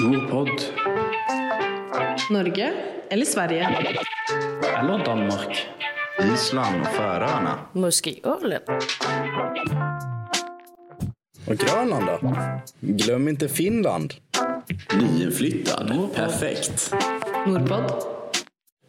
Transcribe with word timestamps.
Nordpod. 0.00 0.48
Norge 2.30 2.72
eller 3.10 3.24
Sverige? 3.24 3.68
Eller 4.78 5.04
Danmark. 5.04 5.66
Island 6.34 6.80
og 6.80 6.86
Färöarna. 6.86 7.54
Muskölen. 7.72 8.60
Og 11.48 11.56
Grønland, 11.56 12.06
da? 12.06 12.16
Glem 12.80 13.28
ikke 13.28 13.48
Finland. 13.48 14.10
Nyinflyttad. 14.96 15.88
Perfekt. 16.14 16.94
Nordpod. 17.46 17.90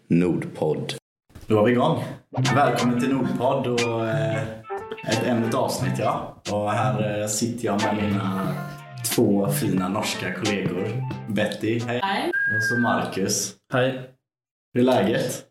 Nordpodd. 0.10 0.94
Da 1.48 1.60
är 1.60 1.64
vi 1.64 1.72
igång. 1.72 2.04
Välkommen 2.56 3.00
till 3.00 3.14
Nordpodd 3.14 3.68
och 3.68 4.08
eh, 4.08 4.42
ett 5.08 5.24
ännu 5.26 5.58
avsnitt 5.58 6.00
ja. 6.00 6.42
Och 6.52 6.72
här 6.72 7.22
eh, 7.22 7.28
sitter 7.28 7.66
jag 7.66 7.82
med 7.82 7.96
mina 8.04 8.56
två 9.18 9.48
fina 9.52 9.90
norska 9.90 10.34
kollegor. 10.34 10.88
Betty, 11.28 11.80
hej. 11.80 12.00
Hej. 12.04 12.30
Och 12.58 12.64
så 12.64 12.76
Marcus. 12.82 13.54
Hej. 13.74 14.10
Hur 14.74 14.82
är 14.82 14.86
läget? 14.86 15.44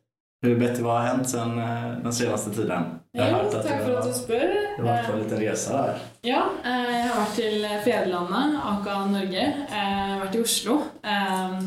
Hur 0.42 0.58
Betty, 0.58 0.82
vad 0.82 1.00
har 1.00 1.06
hänt 1.08 1.28
sen 1.28 1.58
eh, 1.58 1.98
den 2.02 2.12
senaste 2.12 2.50
tiden? 2.50 2.82
Jag 3.12 3.24
har 3.24 3.42
Jo, 3.44 3.50
takk 3.50 3.82
for 3.84 3.96
at 3.98 4.04
du 4.06 4.12
spør. 4.12 4.52
du 4.76 4.82
har 4.82 4.88
vært 4.92 5.06
på 5.06 5.12
en 5.12 5.22
liten 5.22 5.38
resa 5.40 5.72
der? 5.82 5.98
Ja, 6.22 6.42
eh, 6.64 6.92
jeg 6.92 7.08
har 7.08 7.20
vært 7.20 7.34
til 7.40 7.66
fedrelandet, 7.84 8.60
aka 8.72 8.98
Norge. 9.10 9.42
Eh, 9.46 9.74
Jeg 9.74 10.12
har 10.12 10.20
vært 10.24 10.34
i 10.38 10.42
Oslo. 10.42 10.74
Eh, 11.04 11.58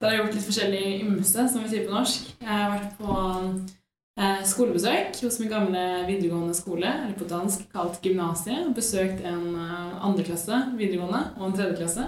Der 0.00 0.06
har 0.06 0.12
jeg 0.12 0.20
gjort 0.24 0.34
litt 0.34 0.44
forskjellig 0.50 0.84
ymse, 1.06 1.48
som 1.48 1.62
vi 1.62 1.68
sier 1.72 1.86
på 1.88 1.94
norsk. 1.94 2.26
Jeg 2.40 2.48
har 2.52 2.70
vært 2.74 2.96
på 2.98 3.12
eh, 3.16 3.54
skolebesøk 4.48 5.18
hos 5.20 5.36
min 5.42 5.50
gamle 5.52 5.80
videregående 6.08 6.54
skole, 6.56 6.88
eller 6.88 7.16
på 7.18 7.26
dansk 7.28 7.66
kalt 7.72 7.98
gymnasiet. 8.00 8.70
Besøkt 8.76 9.20
en 9.28 9.50
eh, 9.52 9.98
andreklasse 10.08 10.62
videregående 10.78 11.20
og 11.36 11.50
en 11.50 11.56
tredjeklasse. 11.58 12.06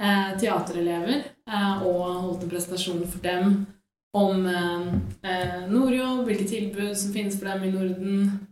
Eh, 0.00 0.30
teaterelever. 0.40 1.24
eh, 1.50 1.82
Og 1.82 2.04
holdt 2.22 2.44
en 2.46 2.52
presentasjon 2.52 3.02
for 3.10 3.18
dem 3.24 3.66
om 4.14 4.46
eh, 4.46 4.86
eh, 5.26 5.66
Nordjobb, 5.70 6.24
hvilke 6.28 6.46
tilbud 6.48 6.94
som 6.96 7.12
finnes 7.12 7.36
for 7.38 7.50
dem 7.50 7.66
i 7.66 7.74
Norden. 7.74 8.46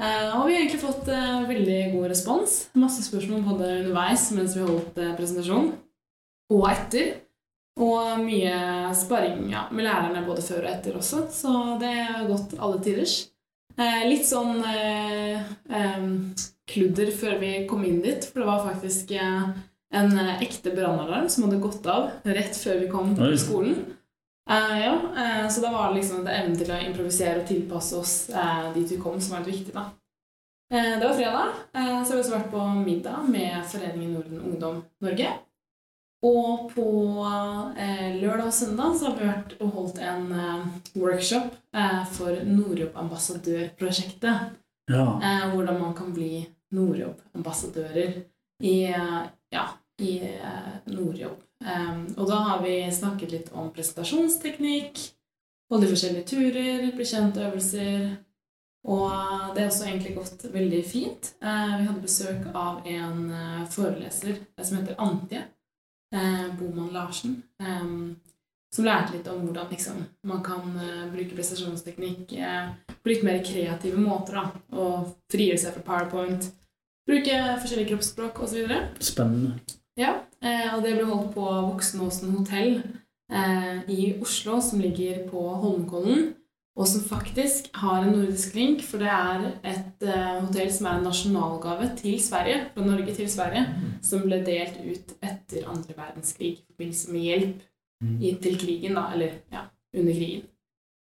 Eh, 0.00 0.30
og 0.36 0.46
vi 0.46 0.54
har 0.54 0.60
egentlig 0.60 0.84
fått 0.84 1.08
eh, 1.08 1.48
veldig 1.48 1.80
god 1.96 2.08
respons. 2.12 2.68
Masse 2.74 3.02
spørsmål 3.08 3.44
både 3.48 3.72
underveis 3.80 4.28
mens 4.36 4.56
vi 4.56 4.66
holdt 4.68 4.98
eh, 5.00 5.16
presentasjon, 5.16 5.72
og 6.52 6.66
etter. 6.70 7.23
Og 7.80 8.20
mye 8.22 8.92
sparring 8.94 9.48
ja, 9.50 9.64
med 9.74 9.88
lærerne 9.88 10.22
både 10.26 10.44
før 10.46 10.62
og 10.62 10.70
etter 10.70 10.98
også, 10.98 11.24
så 11.34 11.52
det 11.80 11.90
har 11.90 12.28
gått 12.28 12.54
alle 12.62 12.78
tiders. 12.84 13.16
Eh, 13.74 14.04
litt 14.06 14.28
sånn 14.28 14.60
eh, 14.70 15.40
eh, 15.74 16.04
kludder 16.70 17.10
før 17.10 17.40
vi 17.40 17.64
kom 17.66 17.82
inn 17.86 17.98
dit, 18.04 18.28
for 18.30 18.44
det 18.44 18.46
var 18.46 18.62
faktisk 18.68 19.10
eh, 19.18 19.48
en 19.98 20.14
eh, 20.22 20.44
ekte 20.46 20.70
brannalarm 20.76 21.26
som 21.32 21.48
hadde 21.48 21.58
gått 21.64 21.90
av 21.90 22.12
rett 22.22 22.54
før 22.54 22.78
vi 22.84 22.92
kom 22.92 23.10
til 23.18 23.34
skolen. 23.42 23.82
Eh, 24.46 24.78
ja, 24.84 24.94
eh, 24.94 25.44
så 25.50 25.64
da 25.64 25.74
var 25.74 25.90
det 25.90 25.98
liksom 25.98 26.22
evnen 26.22 26.54
til 26.60 26.70
å 26.70 26.78
improvisere 26.78 27.42
og 27.42 27.50
tilpasse 27.50 27.98
oss 27.98 28.16
dit 28.78 28.94
vi 28.94 29.02
kom, 29.02 29.18
som 29.18 29.34
var 29.34 29.42
litt 29.42 29.56
viktig. 29.56 29.74
da. 29.74 29.88
Eh, 30.72 30.98
det 30.98 31.08
var 31.08 31.14
fredag, 31.14 31.48
eh, 31.74 32.04
så 32.04 32.10
har 32.10 32.16
vi 32.16 32.22
også 32.22 32.36
vært 32.38 32.50
på 32.50 32.62
middag 32.86 33.26
med 33.28 33.66
Foreningen 33.68 34.14
Norden 34.14 34.40
Ungdom 34.40 34.82
Norge. 35.04 35.32
Og 36.24 36.70
på 36.72 36.84
eh, 37.76 38.16
lørdag 38.16 38.46
og 38.48 38.54
søndag 38.56 38.94
så 38.96 39.10
har 39.10 39.18
vi 39.18 39.26
vært 39.28 39.50
og 39.60 39.74
holdt 39.76 39.98
en 40.00 40.30
eh, 40.32 40.64
workshop 40.96 41.52
eh, 41.76 42.00
for 42.16 42.32
Nordjobb-ambassadørprosjektet. 42.48 44.56
Ja. 44.88 45.20
Eh, 45.20 45.52
hvordan 45.52 45.76
man 45.82 45.92
kan 45.96 46.14
bli 46.16 46.48
Nordjobb-ambassadører 46.72 48.24
i, 48.64 48.84
eh, 48.88 49.22
ja, 49.52 49.64
i 50.00 50.18
eh, 50.30 50.74
Nordjobb. 50.94 51.36
Eh, 51.64 51.94
og 52.16 52.28
da 52.30 52.36
har 52.48 52.62
vi 52.64 52.92
snakket 52.92 53.32
litt 53.36 53.52
om 53.52 53.72
presentasjonsteknikk, 53.74 54.98
holde 55.72 55.88
forskjellige 55.92 56.28
turer, 56.32 56.92
bli 56.94 57.04
kjent-øvelser. 57.10 58.00
Og 58.84 59.10
det 59.56 59.62
har 59.62 59.70
også 59.70 59.86
egentlig 59.88 60.16
gått 60.16 60.44
veldig 60.52 60.84
fint. 60.88 61.34
Eh, 61.44 61.76
vi 61.80 61.84
hadde 61.84 62.04
besøk 62.04 62.42
av 62.54 62.74
en 62.88 63.32
foreleser 63.72 64.34
som 64.62 64.76
heter 64.80 64.96
Antje 65.04 65.40
eh, 66.14 66.46
Boman 66.58 66.92
Larsen. 66.94 67.42
eh, 67.60 67.90
som 68.74 68.84
lærte 68.88 69.14
litt 69.14 69.28
om 69.30 69.44
hvordan 69.44 69.68
liksom, 69.70 70.00
man 70.26 70.40
kan 70.42 70.64
eh, 70.82 71.04
bruke 71.12 71.36
prestasjonsteknikk 71.36 72.32
eh, 72.34 72.72
på 73.04 73.12
litt 73.12 73.22
mer 73.22 73.38
kreative 73.46 74.00
måter. 74.02 74.34
da, 74.40 74.44
Og 74.74 75.12
frigjøre 75.30 75.60
seg 75.62 75.76
fra 75.76 75.84
PowerPoint. 75.86 76.48
Bruke 77.06 77.36
forskjellige 77.62 77.92
kroppsspråk 77.92 78.40
osv. 78.42 78.64
Spennende. 79.04 79.60
Ja, 80.00 80.16
eh, 80.42 80.72
og 80.74 80.82
det 80.82 80.96
ble 80.96 81.04
holdt 81.06 81.34
på 81.36 81.44
Voksenåsen 81.68 82.32
hotell 82.34 82.80
eh, 83.30 83.84
i 83.92 84.14
Oslo, 84.24 84.58
som 84.60 84.80
ligger 84.82 85.20
på 85.30 85.42
Holmenkollen. 85.62 86.32
Og 86.74 86.88
som 86.90 87.04
faktisk 87.06 87.68
har 87.78 88.02
en 88.02 88.16
nordisk 88.16 88.54
link, 88.58 88.80
for 88.82 88.98
det 88.98 89.10
er 89.10 89.44
et 89.62 90.06
uh, 90.08 90.40
hotell 90.42 90.72
som 90.74 90.88
er 90.90 90.96
en 90.98 91.06
nasjonalgave 91.06 91.92
til 92.00 92.16
Sverige, 92.22 92.64
fra 92.74 92.86
Norge 92.86 93.14
til 93.14 93.28
Sverige, 93.30 93.62
som 94.02 94.24
ble 94.26 94.40
delt 94.46 94.80
ut 94.82 95.14
etter 95.22 95.68
andre 95.70 95.94
verdenskrig 95.94 96.50
i 96.56 96.64
forbindelse 96.66 97.14
med 97.14 97.28
hjelp 97.28 97.62
mm. 98.02 98.18
til 98.42 98.58
krigen, 98.58 98.98
da, 98.98 99.06
eller 99.14 99.38
ja, 99.54 99.68
under 99.94 100.18
krigen. 100.18 100.48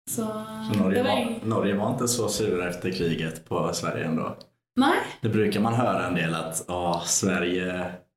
Så, 0.10 0.26
Så 0.72 0.80
Norge 0.80 1.04
var 1.04 1.26
Norge 1.46 1.76
var 1.78 1.92
ikke 1.94 2.08
så 2.10 2.30
sure 2.34 2.70
etter 2.70 2.96
kriget 2.96 3.44
på 3.46 3.68
Sverige 3.74 4.08
ändå. 4.08 4.32
Nei, 4.80 4.96
Det 5.22 5.30
bruker 5.30 5.60
man 5.60 5.76
høre 5.76 6.08
en 6.08 6.16
del 6.16 6.34
at 6.34 6.64
åh, 6.72 7.04
Sverige, 7.06 7.74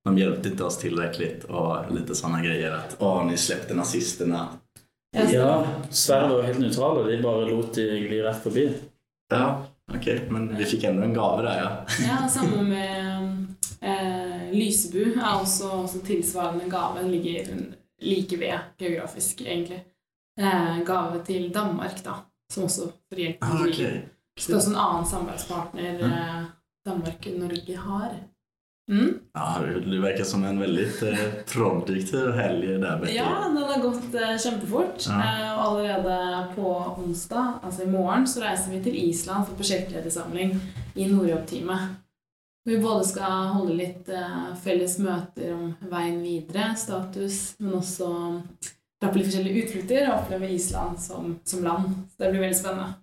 de 0.06 0.12
hjelpte 0.16 0.52
ikke 0.52 0.68
oss 0.70 0.78
tilstrekkelig, 0.80 1.30
og 1.50 1.90
lite 1.90 2.14
sånne 2.16 2.38
greier. 2.44 2.78
At 2.78 2.96
åh, 3.02 3.24
ni 3.26 3.36
släppte 3.36 3.74
nazisterna. 3.74 4.46
Ja, 5.12 5.66
Sverige 5.90 6.36
var 6.36 6.42
helt 6.42 6.58
nøytrale. 6.62 7.04
De 7.10 7.22
bare 7.22 7.50
lot 7.50 7.74
de 7.74 7.84
gli 8.00 8.22
rett 8.24 8.42
forbi. 8.42 8.64
Ja, 9.32 9.66
ok. 9.92 10.06
men 10.30 10.48
vi 10.56 10.64
fikk 10.64 10.84
enda 10.88 11.04
en 11.04 11.14
gave 11.16 11.42
der, 11.44 11.58
ja. 11.60 11.70
Ja, 12.06 12.16
samme 12.32 12.62
med 12.62 13.46
eh, 13.80 14.48
Lysebu 14.52 15.02
er 15.12 15.34
også, 15.40 15.68
også 15.84 16.00
tilsvarende 16.06 16.70
gave. 16.70 17.02
Den 17.02 17.10
ligger 17.10 17.52
like 18.02 18.38
ved 18.40 18.58
geografisk, 18.78 19.40
egentlig. 19.40 19.84
Eh, 20.40 20.80
gave 20.86 21.22
til 21.26 21.50
Danmark, 21.54 22.04
da, 22.04 22.16
som 22.52 22.64
også 22.64 22.88
får 23.12 23.24
hjelp 23.24 23.44
Ah, 23.44 23.62
okay. 23.68 23.94
Så 24.38 24.48
det 24.48 24.54
er 24.54 24.56
også 24.56 24.70
en 24.72 24.82
annen 24.86 25.08
samarbeidspartner 25.10 26.04
eh, 26.08 26.44
Danmark-Norge 26.88 27.76
har. 27.76 28.14
Mm? 28.90 29.18
Ja, 29.34 29.58
du- 29.62 30.00
virker 30.02 30.24
som 30.24 30.44
en 30.44 30.58
veldig 30.60 30.86
eh, 31.08 31.18
produktiv 31.46 32.32
helg 32.34 32.80
der, 32.82 32.98
Betty. 32.98 33.14
Ja, 33.14 33.44
den 33.46 33.56
har 33.56 33.80
gått 33.82 34.14
eh, 34.14 34.36
kjempefort. 34.42 35.06
Ja. 35.06 35.20
Eh, 35.22 35.52
og 35.54 35.60
allerede 35.66 36.46
på 36.56 36.72
onsdag, 37.04 37.52
altså 37.62 37.82
i 37.86 37.90
morgen, 37.92 38.26
så 38.26 38.40
reiser 38.42 38.70
vi 38.74 38.82
til 38.84 38.96
Island 39.08 39.46
for 39.46 39.54
prosjektledersamling 39.60 40.50
i 40.94 41.06
Nordjobb-teamet. 41.12 41.80
Vi 42.64 42.76
både 42.78 43.04
skal 43.08 43.48
holde 43.56 43.74
litt 43.78 44.08
eh, 44.10 44.54
felles 44.62 44.98
møter 45.02 45.54
om 45.54 45.72
veien 45.90 46.20
videre, 46.22 46.72
status, 46.78 47.54
men 47.62 47.72
også 47.80 48.08
dra 49.02 49.08
på 49.10 49.18
litt 49.18 49.26
forskjellige 49.30 49.62
utflukter 49.64 50.02
og 50.10 50.18
oppleve 50.20 50.50
Island 50.54 50.94
som, 51.02 51.22
som 51.44 51.62
land. 51.64 51.84
Så 52.12 52.16
det 52.26 52.30
blir 52.34 52.44
veldig 52.48 52.58
spennende. 52.58 52.90
Ja, 52.92 52.98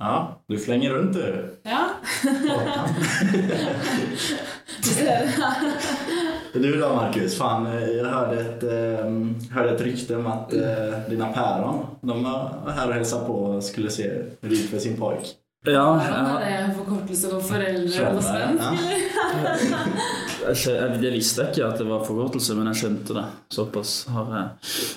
Ja, 0.00 0.12
du 0.48 0.56
flenger 0.58 0.90
rundt, 0.96 1.14
du. 1.14 1.20
Ja. 1.68 1.82
Du 6.52 6.80
då 6.80 6.88
Marcus, 6.88 7.38
fan, 7.38 7.66
eh, 7.66 7.88
jag 7.90 8.04
hörde 8.04 8.40
ett, 8.40 8.62
eh, 8.62 9.10
hörde 9.50 9.70
ett 9.74 9.80
rykte 9.80 10.16
om 10.16 10.26
att 10.26 10.52
eh, 10.52 11.10
dina 11.10 11.26
päron, 11.26 11.86
de 12.00 12.24
var 12.24 12.72
här 12.76 12.88
och 12.88 12.94
hälsade 12.94 13.26
på 13.26 13.32
och 13.32 13.64
skulle 13.64 13.90
se 13.90 14.08
hur 14.40 14.50
det 14.50 14.54
gick 14.54 14.70
för 14.70 14.78
sin 14.78 14.96
pojk. 14.96 15.36
Ja, 15.66 16.00
jeg, 16.40 16.68
det 16.68 16.74
forkortelse 16.78 17.28
for 17.28 17.40
foreldre 17.44 18.22
svensk? 18.24 18.68
det 21.02 21.10
visste 21.18 21.42
jeg 21.42 21.52
ikke 21.52 21.66
at 21.66 21.76
det 21.82 21.84
var 21.84 22.06
forkortelse, 22.06 22.54
men 22.56 22.70
jeg 22.70 22.78
skjønte 22.80 23.16
det. 23.18 23.24
Såpass 23.52 23.92
har 24.08 24.30
jeg 24.38 24.46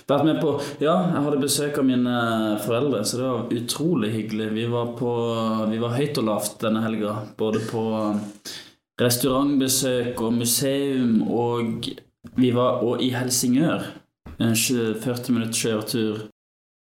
vært 0.08 0.28
med 0.30 0.40
på. 0.40 0.54
Ja, 0.80 0.96
jeg 1.12 1.26
hadde 1.26 1.42
besøk 1.44 1.82
av 1.82 1.90
mine 1.90 2.16
foreldre, 2.64 3.04
så 3.04 3.20
det 3.20 3.28
var 3.28 3.52
utrolig 3.60 4.14
hyggelig. 4.16 4.48
Vi 4.56 4.66
var, 4.72 4.96
på, 4.96 5.12
vi 5.68 5.84
var 5.84 5.98
høyt 6.00 6.24
og 6.24 6.30
lavt 6.32 6.56
denne 6.64 6.86
helga. 6.88 7.18
Både 7.44 7.60
på 7.68 7.84
restaurantbesøk 9.04 10.22
og 10.22 10.34
museum, 10.34 11.22
og 11.28 11.90
vi 12.40 12.52
var 12.56 12.84
og 12.86 13.04
i 13.04 13.12
Helsingør. 13.14 13.86
En 14.42 14.56
40 14.56 15.34
minutts 15.34 15.62
kjøretur 15.62 16.28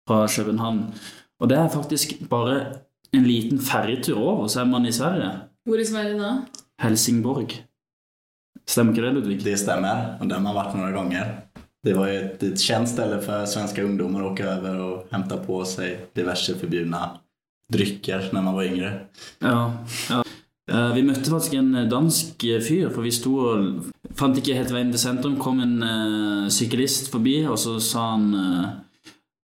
fra 0.08 0.26
København. 0.26 0.94
Og 1.40 1.50
det 1.50 1.58
er 1.58 1.68
faktisk 1.68 2.28
bare 2.30 2.56
en 3.14 3.26
liten 3.26 3.58
ferjetur 3.60 4.18
over, 4.18 4.46
så 4.46 4.60
er 4.60 4.70
man 4.70 4.86
i 4.86 4.92
Sverige. 4.92 5.30
Hvor 5.66 5.76
i 5.76 5.84
Sverige 5.84 6.18
da? 6.18 6.32
Helsingborg. 6.82 7.52
Stemmer 8.68 8.92
ikke 8.92 9.06
det, 9.06 9.14
Ludvig? 9.14 9.44
Det 9.44 9.58
stemmer, 9.58 10.16
og 10.20 10.30
den 10.30 10.46
har 10.46 10.54
man 10.54 10.76
noen 10.76 10.92
ganger. 10.92 10.96
gånger. 10.96 11.36
Det 11.86 11.94
var 11.94 12.08
jo 12.10 12.18
et, 12.18 12.42
et 12.42 12.58
kjent 12.58 12.90
sted 12.90 13.12
for 13.22 13.46
svenske 13.46 13.84
ungdommer 13.86 14.24
å 14.24 14.32
åke 14.32 14.46
over 14.50 14.80
og 14.82 15.12
hente 15.12 15.38
på 15.44 15.60
seg 15.68 16.08
diverse 16.18 16.56
förbjudna 16.58 17.02
drikker 17.72 18.30
når 18.34 18.42
man 18.42 18.58
var 18.58 18.70
yngre. 18.70 18.92
Ja, 19.42 19.58
ja. 20.10 20.25
Eh, 20.70 20.88
Vi 20.96 21.02
møtte 21.06 21.30
faktisk 21.30 21.54
en 21.60 21.72
dansk 21.90 22.42
fyr, 22.66 22.88
for 22.90 23.02
vi 23.06 23.12
sto 23.14 23.36
og 23.38 23.92
fant 24.18 24.36
ikke 24.40 24.56
helt 24.58 24.72
veien 24.74 24.90
til 24.90 24.98
sentrum. 25.02 25.36
kom 25.38 25.60
en 25.60 25.76
uh, 25.82 26.48
syklist 26.50 27.10
forbi, 27.12 27.44
og 27.46 27.58
så 27.60 27.76
sa 27.80 28.10
han 28.14 28.26
uh, 28.34 28.66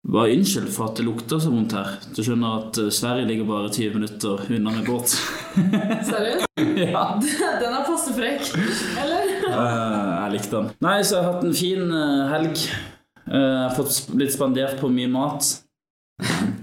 bare 0.08 0.32
unnskyld 0.34 0.68
for 0.74 0.88
at 0.90 0.96
det 0.98 1.04
lukter 1.06 1.38
så 1.42 1.50
vondt 1.52 1.74
her. 1.76 1.92
Du 2.16 2.22
skjønner 2.24 2.56
at 2.58 2.78
eh, 2.82 2.88
Sverige 2.90 3.26
ligger 3.28 3.46
bare 3.46 3.68
20 3.70 3.94
minutter 3.94 4.40
unna 4.50 4.72
med 4.74 4.86
båt. 4.88 5.12
Seriøst? 6.10 6.48
ja. 6.94 7.04
Den 7.62 7.76
er 7.76 7.84
passe 7.86 8.14
frekk. 8.16 8.48
Eller? 8.98 9.30
uh, 9.46 10.24
jeg 10.24 10.32
likte 10.34 10.56
den. 10.56 10.72
Nei, 10.82 10.96
så 11.06 11.18
jeg 11.20 11.22
har 11.24 11.32
hatt 11.36 11.46
en 11.46 11.54
fin 11.54 11.84
eh, 12.00 12.24
helg. 12.32 12.64
Eh, 13.28 13.36
Jeg 13.36 13.60
har 13.68 13.76
fått 13.78 14.00
blitt 14.16 14.34
spandert 14.34 14.80
på 14.82 14.90
mye 14.90 15.10
mat. 15.12 15.46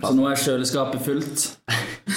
Så 0.03 0.11
nå 0.15 0.27
er 0.29 0.39
kjøleskapet 0.39 1.03
fullt. 1.07 1.45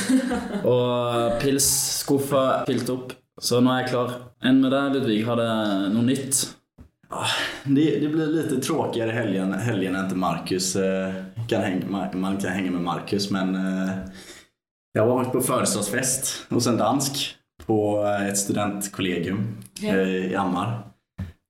Og 0.74 1.38
pilsskuffa 1.42 2.64
fylt 2.68 2.90
opp. 2.92 3.14
Så 3.42 3.60
nå 3.62 3.72
er 3.72 3.82
jeg 3.82 3.92
klar. 3.92 4.16
Enn 4.44 4.60
med 4.62 4.74
deg, 4.74 4.96
Ludvig? 4.96 5.22
Har 5.26 5.40
det 5.40 5.52
noe 5.94 6.04
nytt? 6.06 6.42
Det, 7.64 7.86
det 8.00 8.08
blir 8.08 8.30
litt 8.32 8.52
tråkigere 8.64 9.12
helgen, 9.12 9.52
helgen 9.60 9.98
enn 9.98 10.08
til 10.08 10.20
Marcus 10.20 10.70
eh, 10.80 11.18
kan 11.44 11.60
henge, 11.60 11.90
man, 11.92 12.38
kan 12.40 12.54
henge 12.56 12.70
med 12.72 12.80
Marcus 12.86 13.26
men 13.34 13.52
jeg 14.96 15.00
har 15.02 15.08
var 15.08 15.28
på 15.32 15.40
födelsedagsfest 15.44 16.32
hos 16.48 16.66
en 16.68 16.80
dansk 16.80 17.20
på 17.66 17.78
et 18.06 18.38
studentkollegium 18.38 19.44
eh, 19.82 20.32
i 20.32 20.34
Ammar. 20.36 20.82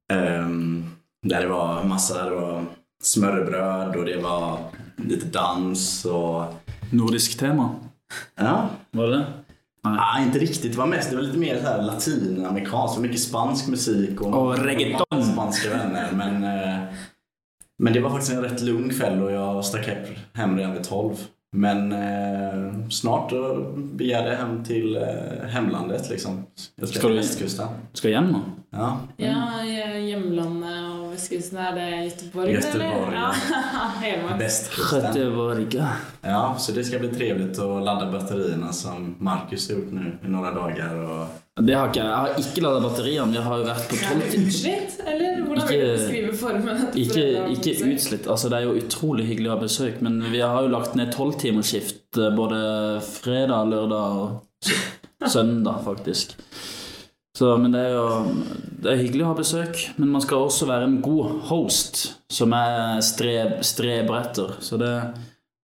Der 0.08 1.40
det 1.40 1.48
var 1.48 1.84
masse 1.84 2.14
det 2.14 2.30
var 2.30 2.64
smörrebröd 3.02 3.96
och 3.96 4.04
det 4.04 4.16
var 4.16 4.58
lite 4.96 5.26
dans 5.26 6.04
og 6.04 6.54
Nordisk 6.90 7.38
tema? 7.38 7.74
Ja, 8.36 8.68
Var 8.90 9.06
det 9.06 9.16
det? 9.16 9.26
Nej, 9.84 10.22
inte 10.26 10.38
riktigt. 10.38 10.72
Det 10.72 10.78
var 10.78 10.86
mest 10.86 11.10
det 11.10 11.16
var 11.16 11.22
lite 11.22 11.38
mer 11.38 11.60
så 11.60 11.66
här 11.66 11.82
latinamerikanskt. 11.82 12.98
Mycket 13.00 13.20
spansk 13.20 13.68
musik 13.68 14.20
och, 14.20 14.34
Och 14.34 14.58
reggaeton. 14.58 15.24
spanska 15.24 15.68
vänner. 15.70 16.08
Men, 16.12 16.44
eh, 16.44 16.78
men 17.78 17.92
det 17.92 18.00
var 18.00 18.10
faktiskt 18.10 18.32
en 18.32 18.42
rätt 18.42 18.60
lugn 18.62 18.90
kväll 18.90 19.22
och 19.22 19.32
jag 19.32 19.64
stack 19.64 19.86
hem- 19.88 20.04
hem 20.32 20.58
redan 20.58 20.72
vid 20.72 20.84
12. 20.84 21.14
Men 21.56 21.92
eh, 21.92 22.88
snart 22.90 23.30
då 23.30 23.72
begär 23.76 24.26
jag 24.26 24.36
hem 24.36 24.64
till 24.64 24.96
eh, 24.96 25.48
hemlandet 25.48 26.10
liksom. 26.10 26.44
Jag 26.76 26.88
ska 26.88 26.98
Ska 26.98 27.08
till 27.08 27.16
du- 27.16 27.22
västkusten. 27.22 27.68
Skal 27.92 28.10
hjem 28.10 28.26
nå? 28.26 28.40
Ja. 28.70 28.98
Ja, 29.16 29.64
i 29.64 30.10
hjemlandet 30.10 30.70
og 31.12 31.60
er 31.60 31.74
det 31.76 31.88
Göteborg, 32.06 32.52
Göteborg, 32.56 33.14
ja. 33.14 33.32
Göteborg. 35.12 35.82
Ja, 36.22 36.56
så 36.58 36.72
det 36.72 36.84
ska 36.84 36.98
bli 36.98 37.08
trevligt 37.08 37.58
att 37.58 37.84
ladda 37.84 38.12
batterierna 38.12 38.72
som 38.72 39.14
Marcus 39.18 39.68
har 39.68 39.76
gjort 39.76 39.92
nu 39.92 40.18
i 40.24 40.28
några 40.28 40.50
dagar. 40.54 40.94
Och 40.94 41.26
Det 41.62 41.74
har 41.74 41.88
ikke 41.88 42.00
jeg. 42.00 42.08
Jeg 42.08 42.16
har 42.16 42.38
ikke 42.40 42.60
lada 42.64 42.80
batteriene. 42.80 43.34
Jeg 43.36 43.42
har 43.44 43.58
jo 43.60 43.64
vært 43.66 43.88
på 43.90 43.96
tolv 44.00 44.22
utslitt, 44.46 44.94
eller 45.06 45.42
hvordan 45.44 45.68
vil 45.68 45.80
du 45.80 45.84
Ikke- 45.84 45.98
beskrive 45.98 46.36
formen? 46.36 46.86
Ikke, 47.02 47.24
ikke 47.52 47.74
utslitt. 47.92 48.26
Altså, 48.26 48.48
det 48.48 48.58
er 48.58 48.62
jo 48.70 48.78
utrolig 48.80 49.26
hyggelig 49.28 49.50
å 49.50 49.56
ha 49.56 49.60
besøk, 49.60 50.00
men 50.00 50.22
vi 50.32 50.40
har 50.40 50.62
jo 50.64 50.68
lagt 50.72 50.96
ned 50.96 51.12
tolvtimersskift 51.12 52.16
eh, 52.16 52.32
både 52.36 52.62
fredag, 53.04 53.68
lørdag 53.68 54.16
og 54.22 55.28
søndag, 55.28 55.82
faktisk. 55.90 56.36
Så, 57.38 57.54
men 57.56 57.72
det 57.72 57.80
er 57.80 57.94
jo 57.96 58.08
det 58.82 58.90
er 58.92 58.98
hyggelig 59.00 59.24
å 59.24 59.30
ha 59.30 59.36
besøk, 59.38 59.78
men 59.96 60.10
man 60.12 60.22
skal 60.24 60.44
også 60.44 60.66
være 60.68 60.88
en 60.88 60.98
god 61.04 61.38
host, 61.48 62.02
som 62.32 62.52
er 62.56 63.00
streb, 63.04 63.60
streber 63.64 64.18
etter. 64.18 64.56
Så 64.60 64.76
det, 64.80 64.92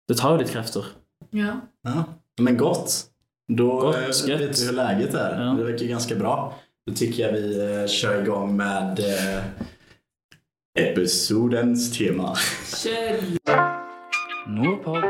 det 0.10 0.18
tar 0.19 0.33
jo 0.33 0.42
litt 0.42 0.51
krefter. 0.51 0.89
Ja. 1.31 1.60
Ja, 1.88 2.04
men 2.42 2.57
godt. 2.57 3.06
Da 3.48 3.63
Gott, 3.63 3.95
eh, 3.95 4.38
vet 4.39 4.60
vi 4.60 4.65
hur 4.65 4.74
läget 4.74 5.13
är. 5.13 5.39
Ja. 5.39 5.54
Det 5.54 5.63
verkar 5.63 5.86
ganska 5.86 6.15
bra. 6.15 6.54
Då 6.88 6.94
tycker 6.94 7.24
jag 7.24 7.33
vi 7.33 7.60
eh, 7.60 7.88
kör 7.88 8.21
igång 8.21 8.57
med 8.57 9.00
eh, 9.00 9.44
episodens 10.80 11.98
tema. 11.98 12.36
Kjør. 12.83 13.21
Nordpod. 14.48 15.04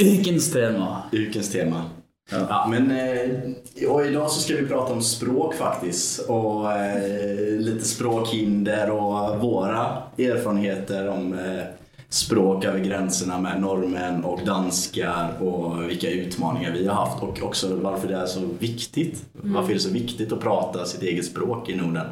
Ukens 0.00 0.52
tema. 0.52 1.02
Ukens 1.12 1.52
tema. 1.52 1.84
Ja. 2.30 2.66
men 2.70 2.90
eh, 2.90 3.88
och 3.90 4.06
idag 4.06 4.30
så 4.30 4.40
ska 4.40 4.56
vi 4.56 4.66
prata 4.66 4.92
om 4.92 5.02
språk 5.02 5.54
faktiskt. 5.54 6.20
Och 6.20 6.72
eh, 6.72 7.58
lite 7.58 7.84
språkhinder 7.84 8.90
och 8.90 9.40
våra 9.40 10.02
erfarenheter 10.18 11.08
om 11.08 11.34
eh, 11.34 11.64
språk 12.08 12.64
över 12.64 12.78
gränserna 12.78 13.38
med 13.38 13.60
norrmän 13.60 14.24
och 14.24 14.40
danskar 14.46 15.42
och 15.42 15.90
vilka 15.90 16.10
utmaningar 16.10 16.72
vi 16.72 16.86
har 16.86 16.94
haft 16.94 17.22
och 17.22 17.42
också 17.42 17.76
varför 17.76 18.08
det 18.08 18.16
är 18.16 18.26
så 18.26 18.40
viktigt. 18.58 19.24
Varför 19.32 19.70
är 19.70 19.74
det 19.74 19.80
så 19.80 19.90
viktigt 19.90 20.32
att 20.32 20.40
prata 20.40 20.84
sitt 20.84 21.02
eget 21.02 21.24
språk 21.24 21.68
i 21.68 21.76
Norden? 21.76 22.06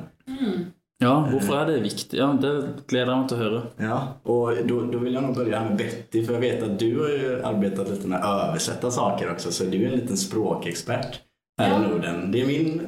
Ja, 1.04 1.12
hvorfor 1.28 1.58
er 1.60 1.68
det 1.70 1.76
viktig? 1.84 2.16
Ja, 2.18 2.30
Det 2.40 2.52
gleder 2.90 3.12
jeg 3.12 3.20
meg 3.20 3.28
til 3.30 3.36
å 3.36 3.42
høre. 3.44 3.60
Ja, 3.84 3.98
og 4.24 4.62
da 4.70 4.98
vil 5.02 5.12
jeg 5.12 5.22
nok 5.26 5.36
begynne 5.36 5.62
med 5.68 5.78
Betty 5.82 6.24
for 6.24 6.38
jeg 6.38 6.42
vet 6.46 6.64
at 6.66 6.74
du 6.80 6.88
har 7.02 7.14
jo 7.20 7.36
arbeidet 7.50 7.86
litt 7.92 8.08
med 8.10 8.24
å 8.24 8.32
oversette 8.48 8.90
saker 8.96 9.34
også, 9.36 9.52
så 9.54 9.68
du 9.70 9.78
er 9.82 9.90
en 9.92 9.98
liten 10.00 10.18
språkekspert 10.20 11.20
her 11.60 11.70
Ja. 11.70 11.76
i 11.78 11.82
Norden. 11.86 12.30
Det 12.32 12.40
er 12.42 12.46
min, 12.48 12.80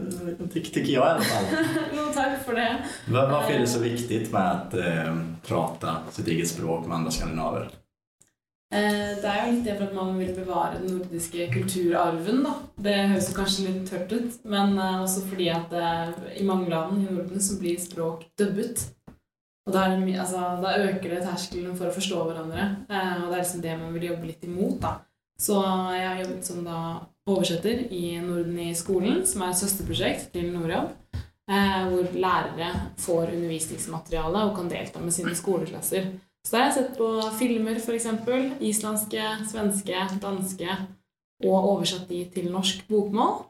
tykker 0.50 0.80
jeg 0.82 0.96
i 0.96 0.98
hvert 0.98 1.22
fall. 1.22 1.50
no, 1.96 2.08
takk 2.16 2.40
for 2.46 2.58
det. 2.58 2.70
Hvorfor 3.06 3.52
er 3.52 3.60
det 3.62 3.68
så 3.70 3.82
viktig 3.84 4.22
med 4.32 4.74
å 4.74 4.86
uh, 5.12 5.20
prate 5.46 5.92
sitt 6.16 6.26
eget 6.32 6.50
språk 6.50 6.88
med 6.88 6.96
andre 6.98 7.12
skandinaver? 7.14 7.68
Eh, 8.74 9.14
Det 9.22 9.30
er 9.30 9.46
jo 9.46 9.52
litt 9.54 9.64
det 9.64 9.76
for 9.78 9.86
at 9.86 9.94
man 9.94 10.18
vil 10.18 10.34
bevare 10.34 10.80
den 10.80 10.98
nordiske 10.98 11.48
kulturarven. 11.52 12.42
da. 12.42 12.54
Det 12.82 12.96
høres 13.12 13.30
jo 13.30 13.36
kanskje 13.36 13.66
litt 13.68 13.88
tørt 13.90 14.12
ut, 14.12 14.44
men 14.44 14.78
eh, 14.78 15.02
også 15.02 15.22
fordi 15.28 15.48
at 15.54 15.72
eh, 15.72 16.40
i 16.40 16.44
mange 16.44 16.68
land 16.70 16.98
i 16.98 17.12
Norden 17.12 17.40
så 17.40 17.58
blir 17.60 17.78
språk 17.78 18.26
dubbet. 18.38 18.88
Og 19.66 19.72
da, 19.74 19.88
det, 19.90 20.14
altså, 20.18 20.42
da 20.62 20.76
øker 20.78 21.10
det 21.10 21.22
terskelen 21.26 21.74
for 21.76 21.88
å 21.88 21.94
forstå 21.94 22.20
hverandre, 22.28 22.66
og 22.86 23.24
det 23.26 23.34
er 23.34 23.40
liksom 23.40 23.62
det 23.64 23.72
man 23.80 23.94
vil 23.96 24.04
jobbe 24.12 24.28
litt 24.28 24.44
imot. 24.46 24.76
da. 24.80 24.92
Så 25.42 25.56
jeg 25.92 26.06
har 26.06 26.20
jobbet 26.22 26.46
som 26.46 26.60
da 26.64 26.76
oversetter 27.26 27.82
i 27.92 28.20
Norden 28.22 28.58
i 28.62 28.68
skolen, 28.78 29.24
som 29.26 29.42
er 29.42 29.50
et 29.50 29.58
søsterprosjekt 29.58 30.30
til 30.32 30.52
Nordjobb. 30.54 30.92
Eh, 31.50 31.82
hvor 31.90 32.14
lærere 32.14 32.70
får 32.98 33.30
undervisningsmateriale 33.34 34.46
og 34.48 34.56
kan 34.56 34.70
delta 34.70 35.02
med 35.02 35.14
sine 35.14 35.34
skoleklasser. 35.38 36.08
Så 36.46 36.54
da 36.54 36.60
har 36.60 36.68
jeg 36.68 36.76
sett 36.76 36.92
på 36.98 37.08
filmer, 37.40 37.80
f.eks. 37.82 38.06
Islandske, 38.62 39.24
svenske, 39.50 40.04
danske. 40.22 40.78
Og 41.42 41.68
oversatt 41.72 42.06
de 42.08 42.22
til 42.32 42.46
norsk 42.54 42.86
bokmål. 42.88 43.40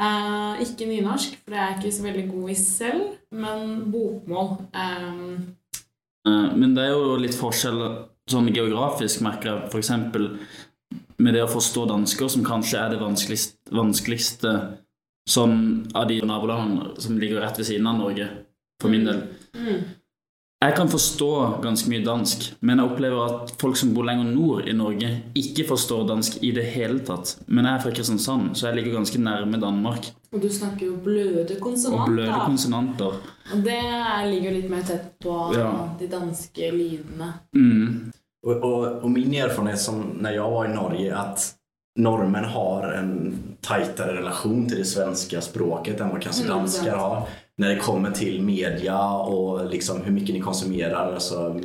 Eh, 0.00 0.62
ikke 0.64 0.88
nynorsk, 0.88 1.36
for 1.42 1.52
det 1.52 1.60
er 1.60 1.68
jeg 1.68 1.78
ikke 1.78 1.96
så 1.98 2.06
veldig 2.06 2.26
god 2.32 2.50
i 2.50 2.56
selv, 2.58 3.04
men 3.36 3.92
bokmål. 3.92 4.56
Eh, 4.72 5.54
Eh, 6.28 6.56
Men 6.56 6.74
det 6.74 6.84
er 6.84 6.94
jo 6.96 7.16
litt 7.20 7.36
forskjell 7.38 7.82
sånn 8.28 8.50
geografisk, 8.52 9.22
merker 9.24 9.52
jeg. 9.52 9.70
Eksempel 9.80 10.28
med 11.18 11.34
det 11.34 11.44
å 11.44 11.50
forstå 11.50 11.86
dansker, 11.90 12.28
som 12.28 12.44
kanskje 12.46 12.80
er 12.80 12.92
det 12.94 13.00
vanskeligste, 13.02 13.58
vanskeligste 13.74 14.52
sånn 15.28 15.88
av 15.98 16.08
de 16.08 16.20
nabolandene 16.24 17.00
som 17.02 17.18
ligger 17.20 17.42
rett 17.44 17.58
ved 17.58 17.68
siden 17.68 17.88
av 17.90 17.98
Norge, 18.00 18.28
for 18.80 18.92
min 18.92 19.04
del. 19.08 19.22
mm. 19.54 19.80
Jeg 20.58 20.74
kan 20.74 20.88
forstå 20.90 21.26
ganske 21.62 21.86
mye 21.92 22.02
dansk, 22.02 22.48
men 22.66 22.80
jeg 22.80 22.88
opplever 22.90 23.20
at 23.30 23.52
folk 23.60 23.76
som 23.78 23.92
bor 23.94 24.02
lenger 24.08 24.26
nord 24.26 24.66
i 24.66 24.72
Norge, 24.74 25.10
ikke 25.38 25.62
forstår 25.68 26.08
dansk 26.08 26.40
i 26.42 26.50
det 26.56 26.64
hele 26.74 26.98
tatt. 27.06 27.36
Men 27.46 27.68
jeg 27.68 27.76
er 27.78 27.84
fra 27.84 27.92
Kristiansand, 27.94 28.56
så 28.58 28.66
jeg 28.66 28.80
ligger 28.80 28.96
ganske 28.98 29.20
nærme 29.22 29.60
Danmark. 29.62 30.08
Og 30.34 30.42
du 30.42 30.48
snakker 30.50 30.86
jo 30.88 30.96
bløde 31.04 31.44
Og 31.46 31.60
konsonanter. 31.62 32.10
bløde 32.10 32.40
konsonanter. 32.48 33.20
Og 33.54 33.62
det 33.64 33.78
ligger 34.32 34.56
litt 34.58 34.68
mer 34.70 34.82
tett 34.82 35.06
på 35.22 35.36
Ja. 35.54 35.70
de 36.00 36.08
danske 36.10 36.72
lydene. 36.74 37.32
Mm. 37.54 38.10
Og, 38.46 38.54
og, 38.64 39.04
og, 39.04 39.10
min 39.10 39.34
erfaring 39.34 39.78
som 39.78 40.02
når 40.20 40.30
jeg 40.40 40.52
var 40.52 40.64
i 40.66 40.74
Norge 40.74 41.14
at 41.22 41.48
nordmenn 41.98 42.44
har 42.50 42.92
en 42.98 43.12
tajtare 43.62 44.18
relasjon 44.18 44.66
til 44.68 44.78
det 44.82 44.86
svenske 44.86 45.40
språket 45.40 46.00
än 46.00 46.08
vad 46.10 46.22
kanske 46.22 46.44
100%. 46.44 46.48
danskar 46.48 46.96
har. 46.96 47.28
När 47.58 47.68
det 47.68 47.76
kommer 47.76 48.10
till 48.10 48.42
media 48.42 49.10
och 49.10 49.70
liksom 49.70 50.02
hur 50.02 50.12
mycket 50.12 50.34
ni 50.34 50.40
konsumerar. 50.40 51.12
Alltså, 51.14 51.60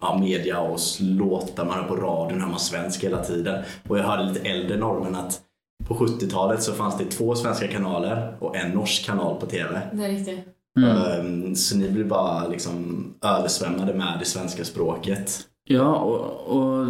ja, 0.00 0.18
media 0.18 0.60
och 0.60 0.78
låtar 1.00 1.64
man 1.64 1.74
hör 1.74 1.88
på 1.88 1.96
radion 1.96 2.40
hör 2.40 2.48
man 2.48 2.58
svensk 2.58 3.04
hela 3.04 3.24
tiden. 3.24 3.64
Och 3.88 3.98
jag 3.98 4.04
hörde 4.04 4.24
lite 4.24 4.48
äldre 4.48 4.76
normen 4.76 5.14
att 5.14 5.40
på 5.88 5.94
70-talet 5.94 6.62
så 6.62 6.72
fanns 6.72 6.98
det 6.98 7.04
två 7.04 7.34
svenska 7.34 7.68
kanaler 7.68 8.36
och 8.40 8.56
en 8.56 8.70
norsk 8.70 9.06
kanal 9.06 9.40
på 9.40 9.46
TV. 9.46 9.80
Det 9.92 10.04
er 10.04 10.08
riktig. 10.08 10.44
Mm. 10.78 10.90
Ehm, 10.90 11.56
Så 11.56 11.76
ni 11.76 11.90
blir 11.90 12.04
bara 12.04 12.48
liksom 12.48 13.04
översvämmade 13.22 13.94
med 13.94 14.16
det 14.18 14.24
svenska 14.24 14.64
språket. 14.64 15.40
Ja, 15.68 15.94
og, 15.96 16.56
och 16.56 16.86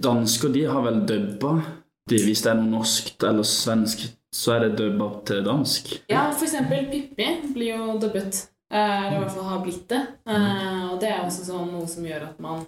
dansker 0.00 0.48
de 0.48 0.64
har 0.64 0.82
vel 0.82 1.06
dubba 1.06 1.62
det, 2.10 2.24
Hvis 2.24 2.42
det 2.42 2.54
noe 2.54 2.80
norskt 2.80 3.22
eller 3.22 3.46
svensk, 3.46 4.00
så 4.34 4.52
er 4.56 4.60
det 4.68 4.76
dubba 4.78 5.08
til 5.26 5.42
dansk. 5.46 5.88
Ja, 6.10 6.28
for 6.32 6.46
eksempel 6.46 6.86
Pippi 6.90 7.28
blir 7.54 7.72
jo 7.76 7.98
dubbet. 8.02 8.46
eh, 8.70 9.06
Eller 9.06 9.16
i 9.16 9.22
hvert 9.24 9.34
fall 9.34 9.48
har 9.50 9.64
blitt 9.64 9.88
det. 9.90 10.02
Eh, 10.28 10.84
Og 10.92 11.00
det 11.00 11.08
er 11.10 11.24
også 11.24 11.44
sånn 11.48 11.72
noe 11.72 11.86
som 11.90 12.04
gjør 12.06 12.28
at 12.28 12.38
man 12.40 12.66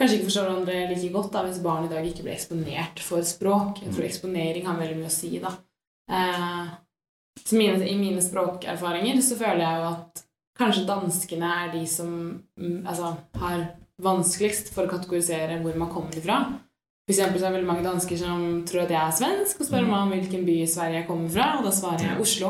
kanskje 0.00 0.16
ikke 0.18 0.28
forstår 0.30 0.48
hverandre 0.48 0.88
like 0.90 1.12
godt 1.12 1.32
da, 1.32 1.42
hvis 1.46 1.62
barn 1.64 1.84
i 1.84 1.88
dag 1.92 2.04
ikke 2.04 2.22
blir 2.24 2.34
eksponert 2.36 3.00
for 3.00 3.22
språk. 3.24 3.82
Jeg 3.82 3.92
tror 3.94 4.04
eksponering 4.08 4.66
har 4.66 4.76
veldig 4.80 4.96
mye 5.02 5.12
å 5.12 5.16
si. 5.16 5.38
da. 5.38 5.52
Eh, 6.10 6.66
så 7.44 7.56
mine, 7.56 7.84
I 7.84 7.96
mine 8.00 8.22
språkerfaringer 8.24 9.20
så 9.22 9.36
føler 9.36 9.60
jeg 9.64 9.80
jo 9.82 9.88
at 9.92 10.22
kanskje 10.58 10.86
danskene 10.88 11.48
er 11.66 11.72
de 11.72 11.82
som 11.86 12.08
mm, 12.56 12.86
altså, 12.86 13.16
har 13.36 13.66
vanskeligst 14.02 14.72
for 14.72 14.84
å 14.86 14.90
kategorisere 14.92 15.60
hvor 15.62 15.76
man 15.76 15.90
kommer 15.92 16.16
ifra. 16.16 16.38
For 17.06 17.14
eksempel 17.14 17.38
så 17.38 17.46
er 17.46 17.52
det 17.52 17.58
veldig 17.60 17.70
mange 17.70 17.86
dansker 17.86 18.18
som 18.18 18.40
tror 18.66 18.82
at 18.82 18.90
jeg 18.90 18.98
er 18.98 19.12
svensk, 19.14 19.60
og 19.60 19.68
spør 19.68 19.84
meg 19.86 19.98
om 20.00 20.08
hvilken 20.10 20.46
by 20.46 20.54
i 20.58 20.70
Sverige 20.70 21.00
jeg 21.00 21.06
kommer 21.06 21.28
fra, 21.30 21.52
og 21.58 21.68
da 21.68 21.74
svarer 21.74 22.02
jeg 22.02 22.22
Oslo. 22.24 22.48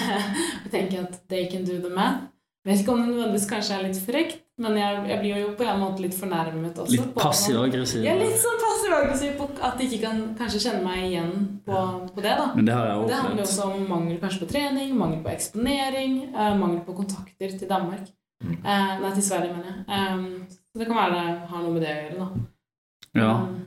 og 0.64 0.70
tenker 0.72 1.02
at 1.02 1.18
they 1.28 1.44
can 1.50 1.66
do 1.68 1.76
the 1.76 1.92
math. 1.92 2.30
Vet 2.64 2.80
ikke 2.80 2.92
om 2.94 3.02
det 3.02 3.10
nødvendigvis 3.10 3.48
kanskje 3.50 3.74
er 3.74 3.84
litt 3.88 3.98
frekt, 3.98 4.42
men 4.62 4.76
jeg, 4.78 4.98
jeg 5.10 5.18
blir 5.18 5.40
jo 5.42 5.50
på 5.58 5.66
en 5.66 5.80
måte 5.82 6.04
litt 6.04 6.14
fornærmet 6.14 6.78
også. 6.78 6.94
Litt 6.94 7.10
passiv-aggressiv. 7.16 8.04
Ja, 8.06 8.14
litt 8.16 8.38
sånn 8.38 8.60
passiv-aggressiv 8.62 9.34
på 9.40 9.48
at 9.66 9.76
de 9.80 9.88
ikke 9.88 10.00
kan 10.04 10.22
kanskje 10.38 10.60
kjenne 10.68 10.82
meg 10.86 11.08
igjen 11.08 11.32
på, 11.66 11.80
på 12.14 12.22
det. 12.22 12.36
da. 12.38 12.46
Men 12.54 12.68
det 12.70 12.76
har 12.78 12.88
jeg 12.88 13.00
Og 13.00 13.10
det 13.10 13.18
handler 13.18 13.44
også 13.48 13.66
om 13.74 13.84
mangel 13.90 14.20
kanskje 14.22 14.44
på 14.44 14.50
trening, 14.54 14.94
mangel 15.00 15.20
på 15.26 15.32
eksponering, 15.34 16.16
uh, 16.36 16.52
mangel 16.60 16.80
på 16.86 16.94
kontakter 17.02 17.58
til 17.58 17.68
Danmark. 17.68 18.08
Eh, 18.42 18.94
nei, 19.02 19.12
til 19.14 19.26
Sverige, 19.26 19.52
mener 19.58 19.74
jeg. 19.74 19.84
Um, 19.90 20.46
så 20.48 20.80
det 20.80 20.88
kan 20.88 20.98
være 21.02 21.18
det 21.18 21.50
har 21.50 21.66
noe 21.66 21.74
med 21.74 21.84
det 21.84 21.92
å 21.92 22.00
gjøre, 22.00 22.22
da. 22.22 22.46
Ja. 23.18 23.34
Um, 23.42 23.60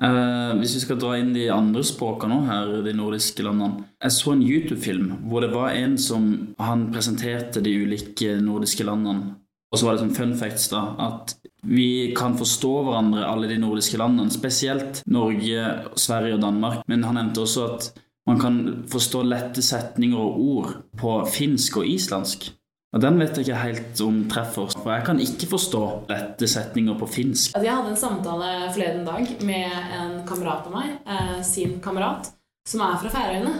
Eh, 0.00 0.52
hvis 0.56 0.76
vi 0.78 0.82
skal 0.86 0.98
dra 1.02 1.18
inn 1.20 1.34
de 1.34 1.50
andre 1.52 1.82
språkene 1.84 2.38
her, 2.48 2.70
de 2.86 2.94
nordiske 2.96 3.44
landene. 3.44 3.84
Jeg 4.00 4.16
så 4.16 4.32
en 4.32 4.44
YouTube-film 4.46 5.10
hvor 5.28 5.44
det 5.44 5.52
var 5.52 5.76
en 5.76 5.98
som 6.00 6.30
han 6.62 6.88
presenterte 6.94 7.60
de 7.64 7.74
ulike 7.84 8.38
nordiske 8.40 8.86
landene. 8.88 9.36
Og 9.72 9.80
så 9.80 9.86
var 9.86 9.96
det 9.96 10.02
sånn 10.02 10.16
fun 10.16 10.32
facts, 10.36 10.68
da. 10.68 10.82
At 11.00 11.36
vi 11.64 12.12
kan 12.16 12.34
forstå 12.36 12.72
hverandre, 12.88 13.24
alle 13.24 13.48
de 13.48 13.56
nordiske 13.60 14.00
landene. 14.00 14.32
Spesielt 14.32 15.00
Norge, 15.08 15.62
Sverige 15.96 16.36
og 16.36 16.42
Danmark. 16.44 16.82
Men 16.92 17.06
han 17.08 17.16
nevnte 17.16 17.44
også 17.46 17.68
at 17.70 17.86
man 18.28 18.40
kan 18.40 18.58
forstå 18.92 19.22
lette 19.26 19.64
setninger 19.64 20.18
og 20.18 20.42
ord 20.42 20.74
på 21.00 21.14
finsk 21.32 21.80
og 21.80 21.88
islandsk. 21.88 22.50
Og 22.92 23.00
den 23.00 23.18
vet 23.18 23.38
jeg 23.38 23.46
ikke 23.46 23.60
helt 23.62 24.00
om 24.04 24.18
treffer. 24.28 24.68
For 24.76 24.92
jeg 24.92 25.04
kan 25.06 25.20
ikke 25.24 25.48
forstå 25.48 25.82
lette 26.10 26.48
setninger 26.50 26.98
på 27.00 27.08
finsk. 27.08 27.54
Altså, 27.54 27.64
jeg 27.64 27.76
hadde 27.78 27.92
en 27.94 27.96
samtale 28.02 28.50
forleden 28.74 29.06
dag 29.08 29.30
med 29.48 29.76
en 29.98 30.16
kamerat 30.28 30.66
av 30.68 30.74
meg, 30.76 30.98
eh, 31.08 31.38
sin 31.42 31.78
kamerat, 31.80 32.28
som 32.68 32.84
er 32.84 32.98
fra 33.00 33.08
Færøyene. 33.14 33.54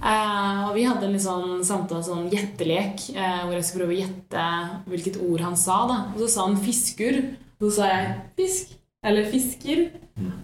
Eh, 0.00 0.62
og 0.64 0.74
vi 0.78 0.86
hadde 0.88 1.04
en 1.04 1.12
litt 1.12 1.26
sånn 1.26 1.60
samtale, 1.62 2.00
sånn 2.02 2.30
gjettelek, 2.32 3.10
eh, 3.14 3.42
hvor 3.44 3.52
jeg 3.52 3.64
skulle 3.68 3.84
prøve 3.84 3.98
å 3.98 4.00
gjette 4.00 4.44
hvilket 4.88 5.20
ord 5.28 5.40
han 5.40 5.56
sa. 5.56 5.86
da. 5.86 5.98
Og 6.14 6.20
så 6.24 6.28
sa 6.28 6.46
han 6.46 6.56
'fiskur', 6.56 7.36
og 7.60 7.68
så 7.68 7.72
sa 7.72 7.86
jeg 7.88 8.20
'fisk'. 8.38 8.76
Eller 9.02 9.24
'fisker'. 9.24 9.90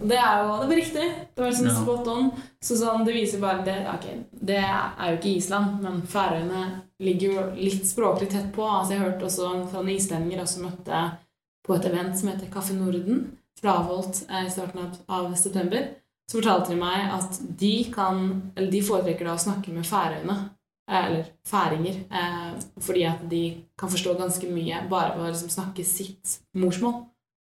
Og 0.01 0.07
det 0.09 0.17
er 0.17 0.43
jo 0.43 0.61
det 0.61 0.69
var 0.69 0.75
riktig. 0.75 1.07
Det 1.35 1.41
var 1.41 1.49
liksom 1.49 1.67
Ja. 1.67 1.81
spot 1.81 2.07
on. 2.07 2.31
Så 2.61 2.77
sånn, 2.77 3.05
det 3.05 3.13
viser 3.13 3.39
bare 3.39 3.63
det, 3.63 3.87
okay, 3.87 4.23
det 4.31 4.57
er 4.57 5.11
jo 5.11 5.17
ikke 5.17 5.37
Island, 5.37 5.81
men 5.81 6.01
Færøyene 6.01 6.81
ligger 7.03 7.33
jo 7.33 7.45
litt 7.57 7.85
språklig 7.87 8.29
tett 8.31 8.49
på. 8.55 8.65
Altså, 8.65 8.95
jeg 8.95 9.03
hørte 9.03 9.27
også 9.27 9.51
fra 9.69 9.81
noen 9.81 9.95
islendinger 9.95 10.39
jeg 10.39 10.47
også 10.47 10.65
møtte 10.65 11.01
på 11.67 11.75
et 11.75 11.87
event 11.89 12.17
som 12.17 12.31
heter 12.31 12.51
Kaffe 12.51 12.75
Norden, 12.77 13.23
som 13.59 13.65
ble 13.67 13.97
eh, 14.27 14.45
i 14.47 14.53
starten 14.53 14.83
av, 14.83 14.99
av 15.19 15.33
september. 15.39 15.89
Så 16.27 16.39
fortalte 16.39 16.73
de 16.73 16.79
meg 16.79 17.11
at 17.15 17.39
de 17.59 17.73
kan, 17.93 18.23
eller 18.55 18.71
de 18.71 18.83
foretrekker 18.83 19.27
da 19.27 19.35
å 19.37 19.41
snakke 19.41 19.71
med 19.75 19.87
Færøyene, 19.87 20.37
eh, 20.89 21.03
eller 21.03 21.29
færinger, 21.47 22.01
eh, 22.11 22.49
fordi 22.83 23.05
at 23.07 23.23
de 23.31 23.43
kan 23.79 23.91
forstå 23.93 24.17
ganske 24.19 24.49
mye 24.51 24.81
bare 24.91 25.15
ved 25.15 25.27
å 25.27 25.29
liksom 25.31 25.53
snakke 25.53 25.85
sitt 25.87 26.39
morsmål 26.57 27.01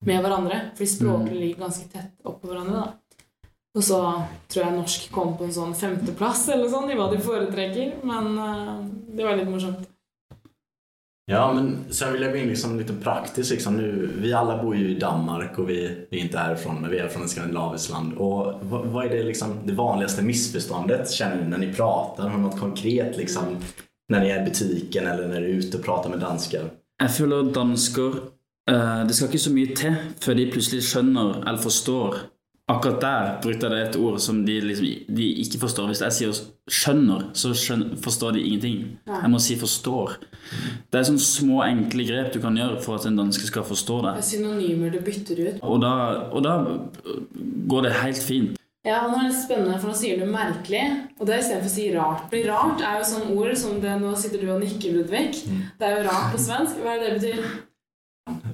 med 0.09 0.25
hverandre. 0.25 0.63
Fordi 0.77 0.91
språkene 0.95 1.37
ligger 1.37 1.67
ganske 1.67 1.91
tett 1.93 2.15
oppå 2.25 2.49
hverandre. 2.49 2.85
da. 2.85 3.00
Og 3.79 3.85
så 3.87 4.01
tror 4.51 4.65
jeg 4.65 4.75
norsk 4.75 5.13
kom 5.15 5.37
på 5.39 5.47
en 5.47 5.55
sånn 5.55 5.77
femteplass 5.79 6.49
eller 6.51 6.71
sånn 6.73 6.91
i 6.91 6.99
hva 6.99 7.07
de 7.13 7.21
foretrekker. 7.23 8.01
Men 8.03 8.35
eh, 8.39 8.77
det 9.15 9.27
var 9.27 9.39
litt 9.39 9.51
morsomt. 9.51 9.87
Ja, 11.31 11.53
men 11.53 11.85
sen 11.91 12.13
vill 12.13 12.23
jag 12.23 12.33
gå 12.33 12.39
in 12.39 12.49
liksom 12.49 12.79
lite 12.79 12.93
praktiskt. 12.93 13.51
Liksom 13.51 13.77
nu, 13.77 14.11
vi 14.19 14.33
alla 14.33 14.63
bor 14.63 14.77
ju 14.77 14.89
i 14.91 14.95
Danmark 14.95 15.59
och 15.59 15.71
vi, 15.71 16.07
vi 16.11 16.19
är 16.19 16.25
inte 16.25 16.39
härifrån, 16.39 16.81
men 16.81 16.91
vi 16.91 16.99
är 16.99 17.09
från 17.09 17.25
ett 17.25 17.31
skandinaviskt 17.31 17.91
land. 17.91 18.13
Och 18.13 18.55
vad, 18.63 18.87
vad 18.87 19.07
är 19.07 19.11
det, 19.11 19.23
liksom, 19.23 19.59
det 19.65 19.73
vanligaste 19.73 20.23
missförståndet 20.23 21.11
känner 21.11 21.37
ni 21.37 21.49
när 21.49 21.59
ni 21.59 21.73
pratar? 21.73 22.29
Har 22.29 22.39
något 22.39 22.61
konkret 22.61 23.17
liksom, 23.17 23.43
när 24.09 24.21
ni 24.21 24.31
är 24.31 24.43
i 24.43 24.45
butiken 24.45 25.07
eller 25.07 25.29
när 25.29 25.41
ni 25.41 25.47
är 25.47 25.51
ute 25.51 25.79
och 25.79 25.85
pratar 25.85 26.11
med 26.11 26.21
danskar? 26.21 26.71
Jeg 27.01 27.11
føler 27.17 27.53
dansker 27.55 28.17
uh, 28.71 29.07
Det 29.07 29.15
skal 29.15 29.31
ikke 29.31 29.39
så 29.41 29.53
mye 29.55 29.77
til 29.77 29.95
før 30.21 30.37
de 30.37 30.51
plutselig 30.53 30.83
skjønner 30.85 31.39
eller 31.47 31.63
forstår. 31.63 32.19
Akkurat 32.71 33.01
der 33.03 33.29
brukte 33.43 33.67
jeg 33.67 33.73
det 33.75 33.81
et 33.89 33.97
ord 33.99 34.19
som 34.23 34.45
de, 34.47 34.61
liksom, 34.63 34.87
de 35.17 35.27
ikke 35.43 35.59
forstår. 35.65 35.87
Hvis 35.91 36.03
jeg 36.05 36.13
sier 36.19 36.33
'skjønner', 36.71 37.31
så 37.35 37.51
skjønner, 37.57 37.97
forstår 37.99 38.33
de 38.37 38.43
ingenting. 38.47 38.99
Jeg 39.07 39.31
må 39.31 39.39
si 39.43 39.57
'forstår'. 39.57 40.17
Det 40.93 41.01
er 41.01 41.03
sånne 41.09 41.25
små, 41.25 41.63
enkle 41.67 42.07
grep 42.07 42.33
du 42.35 42.41
kan 42.41 42.57
gjøre 42.57 42.81
for 42.83 42.95
at 42.95 43.07
en 43.07 43.19
danske 43.19 43.47
skal 43.47 43.63
forstå 43.63 43.97
Det 43.97 44.05
deg. 44.05 44.17
er 44.19 44.29
synonymer 44.31 44.93
du 44.93 44.99
bytter 45.01 45.37
ut. 45.49 45.59
Og 45.63 45.81
da, 45.83 45.93
og 46.33 46.43
da 46.43 46.55
går 47.69 47.83
det 47.83 47.93
helt 47.93 48.23
fint. 48.23 48.57
Ja, 48.87 48.99
han 49.05 49.13
er 49.13 49.29
litt 49.29 49.37
spennende, 49.45 49.79
for 49.79 49.89
nå 49.89 49.95
sier 49.95 50.17
du 50.19 50.25
merkelig, 50.31 50.87
og 51.21 51.27
det 51.27 51.35
er 51.35 51.39
istedenfor 51.43 51.69
å 51.69 51.75
si 51.75 51.91
rart. 51.93 52.23
For 52.31 52.49
rart 52.49 52.81
er 52.81 52.95
jo 52.99 53.05
sånn 53.11 53.37
ord 53.37 53.57
som 53.57 53.81
det 53.81 54.01
Nå 54.01 54.15
sitter 54.17 54.41
du 54.41 54.49
og 54.55 54.61
nikker, 54.63 54.95
Ludvig. 54.97 55.35
Det 55.79 55.85
er 55.85 55.99
jo 56.03 56.09
rart 56.09 56.33
på 56.33 56.39
svensk. 56.41 56.79
Hva 56.81 56.95
er 56.97 57.01
det 57.01 57.11
det 57.11 57.21
betyr? 57.21 57.45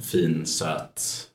Fin, 0.01 0.43
söt. 0.45 1.29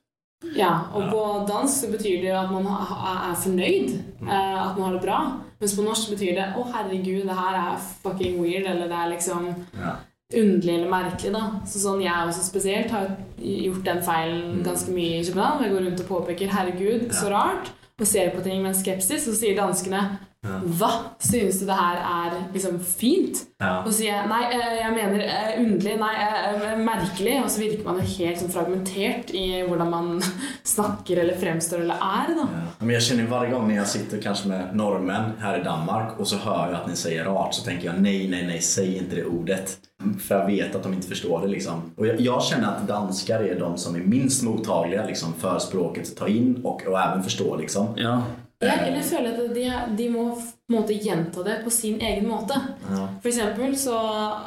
Ja, 0.58 0.72
og 0.94 1.04
på 1.12 1.24
dansk 1.48 1.84
så 1.84 1.88
betyr 1.92 2.22
det 2.22 2.30
jo 2.32 2.38
at 2.40 2.52
man 2.52 2.66
er 2.66 3.36
fornøyd. 3.44 3.92
eh, 4.22 4.70
At 4.70 4.78
man 4.78 4.88
har 4.88 4.94
det 4.94 5.02
bra. 5.02 5.20
Mens 5.60 5.76
på 5.78 5.84
norsk 5.86 6.10
betyr 6.10 6.34
det 6.36 6.54
'Å, 6.58 6.64
herregud, 6.74 7.22
det 7.28 7.36
her 7.38 7.56
er 7.56 7.78
fucking 8.04 8.40
weird', 8.42 8.70
eller 8.70 8.88
det 8.88 8.98
er 8.98 9.10
liksom 9.10 9.56
Ja. 9.80 9.92
underlig 10.34 10.74
eller 10.74 10.90
merkelig, 10.90 11.32
da. 11.34 11.44
Så 11.66 11.80
sånn 11.80 12.02
jeg 12.02 12.14
også 12.28 12.44
spesielt 12.50 12.92
har 12.92 13.08
gjort 13.40 13.84
den 13.86 14.02
feilen 14.02 14.64
ganske 14.64 14.92
mye 14.92 15.20
i 15.20 15.24
København. 15.24 15.64
Jeg 15.64 15.72
går 15.72 15.86
rundt 15.86 16.00
og 16.02 16.08
påpeker 16.08 16.48
'herregud, 16.48 17.10
så 17.12 17.30
rart', 17.30 17.72
og 18.02 18.10
ser 18.10 18.34
på 18.36 18.44
ting 18.44 18.62
med 18.62 18.74
en 18.74 18.82
skepsis, 18.82 19.30
og 19.30 19.38
sier 19.38 19.58
danskene 19.58 20.04
'hva, 20.42 20.88
synes 21.22 21.60
du 21.60 21.68
det 21.68 21.76
her 21.78 21.98
er 22.02 22.38
liksom 22.54 22.80
fint?' 22.82 23.44
Ja. 23.62 23.84
Og 23.86 23.92
så 23.92 23.98
sier 24.00 24.16
jeg 24.16 24.30
'nei, 24.30 24.42
eh, 24.50 24.78
jeg 24.80 24.94
mener 24.96 25.20
eh, 25.22 25.60
underlig', 25.62 26.00
nei, 26.02 26.16
eh, 26.18 26.80
merkelig', 26.82 27.44
og 27.44 27.50
så 27.50 27.62
virker 27.62 27.86
man 27.86 28.00
jo 28.00 28.08
helt 28.18 28.40
sånn 28.42 28.50
fragmentert 28.50 29.30
i 29.38 29.62
hvordan 29.68 29.92
man 29.92 30.24
snakker 30.76 31.22
eller 31.22 31.38
fremstår 31.38 31.84
eller 31.84 32.02
er, 32.02 32.34
da. 32.40 32.48
Ja, 32.58 32.66
Men 32.80 32.96
jag 32.96 33.28
Hver 33.30 33.52
gang 33.52 33.70
jeg 33.76 33.88
sitter 33.88 34.18
kanskje 34.18 34.48
med 34.48 34.74
nordmenn 34.74 35.38
her 35.40 35.60
i 35.60 35.64
Danmark 35.64 36.20
og 36.20 36.26
så 36.26 36.38
hører 36.38 36.72
jeg 36.72 36.82
at 36.82 36.88
ni 36.88 36.96
sier 36.96 37.26
rart 37.26 37.54
så 37.56 37.64
tenker 37.64 37.92
jeg 37.92 38.02
nei, 38.02 38.28
nei, 38.28 38.42
nei, 38.48 38.60
si 38.60 38.98
ikke 38.98 39.16
det 39.16 39.26
ordet. 39.26 39.78
För 40.20 40.36
jag 40.40 40.46
vet 40.46 40.76
att 40.76 40.84
de 40.84 40.94
inte 40.94 41.08
förstår 41.08 41.42
det 41.42 41.48
liksom. 41.48 41.82
Och 41.96 42.08
jag, 42.08 42.22
jag 42.22 42.44
känner 42.44 42.68
att 42.68 42.88
danskar 42.88 43.40
är 43.40 43.60
de 43.60 43.78
som 43.78 43.96
är 43.96 44.00
minst 44.00 44.44
mottagliga 44.44 45.06
liksom, 45.06 45.34
för 45.34 45.60
språket 45.60 46.12
att 46.12 46.18
ta 46.18 46.28
in 46.28 46.62
och, 46.64 46.88
och 46.88 47.00
även 47.00 47.24
förstå 47.24 47.56
liksom. 47.56 47.88
Ja. 47.96 48.22
Jeg, 48.62 48.88
eller 48.88 49.02
føler 49.02 49.32
at 49.34 49.56
de, 49.56 49.64
de 49.98 50.10
må 50.14 50.24
på 50.36 50.42
en 50.70 50.76
måte 50.76 50.94
gjenta 50.94 51.44
det 51.44 51.62
på 51.64 51.70
sin 51.74 52.02
egen 52.02 52.28
måte. 52.30 52.60
Ja. 52.90 53.08
For 53.24 53.30
eksempel 53.32 53.74
så 53.78 53.96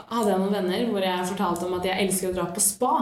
hadde 0.06 0.30
jeg 0.30 0.38
noen 0.38 0.54
venner 0.54 0.84
hvor 0.92 1.02
jeg 1.02 1.26
fortalte 1.32 1.66
om 1.66 1.74
at 1.80 1.88
jeg 1.88 2.04
elsker 2.04 2.30
å 2.30 2.36
dra 2.36 2.44
på 2.54 2.62
spa. 2.62 2.92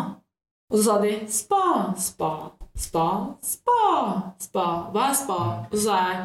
Og 0.72 0.78
så 0.78 0.84
sa 0.86 0.94
de 1.02 1.12
spa, 1.28 1.66
spa, 2.00 2.30
spa, 2.72 3.08
spa, 3.44 3.82
spa. 4.40 4.66
Hva 4.94 5.10
er 5.10 5.18
spa? 5.18 5.40
Og 5.68 5.76
så 5.76 5.82
sa 5.84 5.98
jeg 6.00 6.22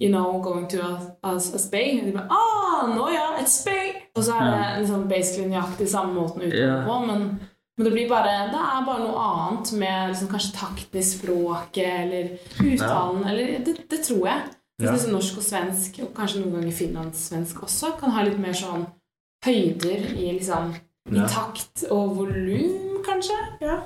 you 0.00 0.10
know, 0.10 0.40
going 0.42 0.66
to 0.68 0.80
a, 0.82 0.94
a, 1.22 1.34
a 1.36 1.58
spay. 1.58 2.00
Og 2.00 2.06
de 2.06 2.12
bare 2.12 2.28
ah, 2.30 2.86
nå 2.94 3.08
ja, 3.14 3.26
et 3.40 3.48
spay! 3.50 3.92
Og 4.16 4.24
så 4.24 4.34
er 4.38 4.50
det 4.50 4.80
liksom 4.82 5.08
basically 5.08 5.48
nøyaktig 5.50 5.88
samme 5.90 6.14
måten 6.14 6.42
utenpå, 6.42 6.92
Ja. 6.92 7.00
men 7.06 7.40
men 7.76 7.84
det 7.88 7.92
blir 7.92 8.08
bare, 8.08 8.32
det 8.52 8.60
er 8.62 8.84
bare 8.86 9.02
noe 9.02 9.18
annet 9.18 9.72
med 9.72 10.10
liksom 10.12 10.28
kanskje 10.30 10.52
takten 10.54 11.00
i 11.00 11.02
språket 11.02 11.88
eller 12.04 12.28
uttalen. 12.62 13.24
Eller, 13.26 13.58
det, 13.66 13.74
det 13.90 13.98
tror 14.06 14.28
jeg. 14.28 14.42
Ja. 14.82 14.92
Liksom 14.92 15.10
norsk 15.10 15.40
og 15.40 15.42
svensk, 15.42 15.98
og 16.02 16.12
kanskje 16.14 16.40
noen 16.44 16.54
ganger 16.54 16.76
finlandssvensk 16.78 17.62
også, 17.66 17.90
kan 17.98 18.14
ha 18.14 18.22
litt 18.22 18.38
mer 18.38 18.54
sånn 18.54 18.86
høyder 19.44 20.06
i, 20.14 20.28
liksom, 20.36 20.70
i 21.10 21.26
takt 21.34 21.82
og 21.90 22.14
volum, 22.20 23.02
kanskje. 23.06 23.40
Ja. 23.60 23.80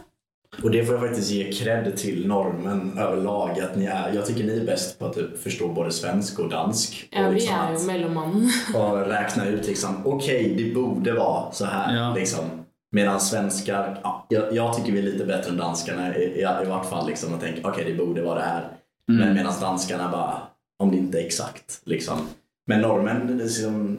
Och 0.63 0.71
det 0.71 0.85
får 0.85 0.95
jag 0.95 1.05
faktiskt 1.05 1.31
ge 1.31 1.53
cred 1.53 1.97
till 1.97 2.27
normen 2.27 2.99
överlag. 2.99 3.61
Att 3.61 3.77
ni 3.77 3.85
är, 3.85 4.13
jag 4.15 4.27
tycker 4.27 4.45
ni 4.45 4.59
är 4.59 4.65
bäst 4.65 4.99
på 4.99 5.07
att 5.07 5.15
typ 5.15 5.43
förstå 5.43 5.69
både 5.69 5.91
svensk 5.91 6.39
och 6.39 6.49
dansk. 6.49 7.09
ja 7.11 7.27
och, 7.27 7.33
vi 7.33 7.35
liksom 7.35 7.55
er 7.55 7.75
är 7.75 7.81
ju 7.81 7.87
mellommannen. 7.87 8.51
och 8.75 9.07
räkna 9.07 9.47
ut 9.47 9.67
liksom, 9.67 10.03
okej, 10.05 10.55
det 10.59 10.75
borde 10.75 11.13
vara 11.13 11.53
så 11.53 11.65
här. 11.65 11.97
Ja. 11.97 12.15
Liksom. 12.15 12.45
Medan 12.91 13.21
svenskar, 13.21 14.01
ja, 14.03 14.27
jag, 14.29 14.55
jag 14.55 14.77
tycker 14.77 14.93
vi 14.93 14.99
är 14.99 15.03
lite 15.03 15.25
bättre 15.25 15.51
än 15.51 15.57
danskarna 15.57 16.17
i, 16.17 16.23
i, 16.23 16.41
i 16.41 16.69
vart 16.69 16.91
fall. 16.91 17.07
Liksom, 17.07 17.35
och 17.35 17.41
tänker 17.41 17.67
okej, 17.67 17.85
det 17.85 18.05
borde 18.05 18.23
vara 18.23 18.39
det 18.39 18.45
här. 18.45 18.69
Men 19.07 19.35
medan 19.35 19.53
danskarna 19.61 20.11
bara, 20.13 20.43
om 20.79 20.91
det 20.91 20.97
inte 20.97 21.21
är 21.21 21.27
exakt. 21.27 21.81
Liksom. 21.85 22.19
Men 22.67 22.81
normen, 22.81 23.27
det 23.27 23.33
är 23.33 23.37
liksom, 23.37 23.99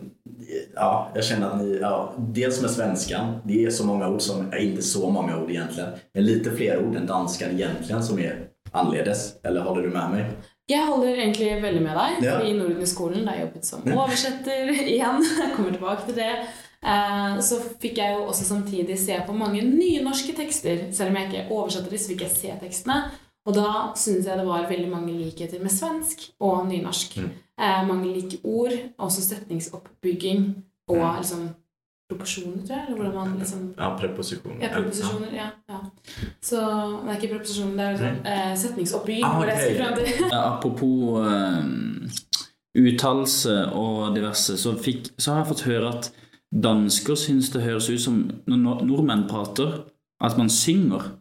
ja, 0.75 1.11
jag 1.15 1.23
känner 1.23 1.47
att 1.47 1.61
ni, 1.61 1.77
ja, 1.81 2.13
dels 2.17 2.61
med 2.61 2.71
svenskan, 2.71 3.37
det 3.43 3.65
är 3.65 3.69
så 3.69 3.85
många 3.85 4.09
ord 4.09 4.21
som, 4.21 4.53
är 4.53 4.57
inte 4.57 4.81
så 4.81 5.09
många 5.09 5.37
ord 5.37 5.49
egentligen, 5.51 5.89
men 6.13 6.25
lite 6.25 6.51
fler 6.51 6.85
ord 6.85 6.95
än 6.95 7.05
danskan 7.05 7.49
egentligen 7.51 8.03
som 8.03 8.19
är 8.19 8.47
anledes. 8.71 9.33
Eller 9.43 9.61
håller 9.61 9.81
du 9.81 9.89
med 9.89 10.11
mig? 10.11 10.25
Jeg 10.69 10.85
holder 10.85 11.15
egentlig 11.17 11.61
veldig 11.61 11.81
med 11.81 11.97
deg. 11.97 12.25
Ja. 12.27 12.41
I 12.45 12.53
Norden 12.53 12.81
i 12.81 12.87
skolen, 12.87 13.23
da 13.25 13.33
jeg 13.33 13.47
jobbet 13.47 13.65
som 13.65 13.87
oversetter 13.89 14.69
igjen, 14.93 15.23
jeg 15.39 15.53
kommer 15.55 15.73
tilbake 15.73 16.05
til 16.05 16.19
det, 16.19 16.33
eh, 16.85 17.39
så 17.41 17.57
fikk 17.81 17.97
jeg 17.97 18.17
jo 18.17 18.27
også 18.29 18.45
samtidig 18.45 18.99
se 19.01 19.17
på 19.25 19.33
mange 19.33 19.63
nynorske 19.65 20.35
tekster. 20.37 20.85
Selv 20.93 21.09
om 21.09 21.17
jeg 21.17 21.31
ikke 21.31 21.57
oversatte 21.57 21.89
dem, 21.89 22.01
så 22.03 22.13
fikk 22.13 22.21
jeg 22.27 22.35
se 22.35 22.53
tekstene. 22.61 22.99
Og 23.49 23.55
da 23.57 23.69
syns 23.97 24.27
jeg 24.29 24.37
det 24.37 24.45
var 24.45 24.67
veldig 24.69 24.89
mange 24.91 25.15
likheter 25.17 25.61
med 25.63 25.73
svensk 25.73 26.27
og 26.45 26.67
nynorsk. 26.69 27.17
Mm. 27.17 27.31
Eh, 27.59 27.79
mange 27.87 28.11
like 28.13 28.37
ord, 28.43 28.75
også 29.01 29.23
setningsoppbygging 29.25 30.43
og 30.89 30.97
Mm. 30.97 31.17
liksom 31.17 31.49
proporsjoner, 32.09 32.65
tror 32.67 32.75
jeg. 32.75 32.85
Eller 32.87 32.97
hvordan 32.97 33.29
man 33.29 33.39
liksom 33.39 33.73
Ja, 33.77 33.89
preposisjoner. 33.97 34.61
Ja, 34.61 34.69
preposisjoner. 34.73 35.33
Ja. 35.33 35.49
ja. 35.69 35.79
Så 36.41 36.57
det 37.03 37.11
er 37.11 37.21
ikke 37.21 37.33
preposisjoner, 37.35 37.75
det 37.75 37.85
er 37.85 37.91
liksom, 37.91 38.25
eh, 38.25 38.57
setningsoppbygging. 38.57 39.25
Ah, 39.25 39.39
okay. 39.39 40.29
Ja, 40.31 40.57
Apropos 40.57 41.19
uh, 41.19 41.63
uttalelse 42.77 43.65
og 43.73 44.15
diverse, 44.15 44.57
så, 44.57 44.73
fikk, 44.77 45.09
så 45.17 45.31
har 45.33 45.43
jeg 45.43 45.47
fått 45.53 45.67
høre 45.69 45.93
at 45.97 46.11
dansker 46.53 47.15
syns 47.15 47.49
det 47.53 47.61
høres 47.61 47.89
ut 47.89 48.01
som 48.01 48.31
når 48.47 48.83
nordmenn 48.85 49.27
prater, 49.29 49.83
at 50.21 50.37
man 50.37 50.49
synger. 50.49 51.18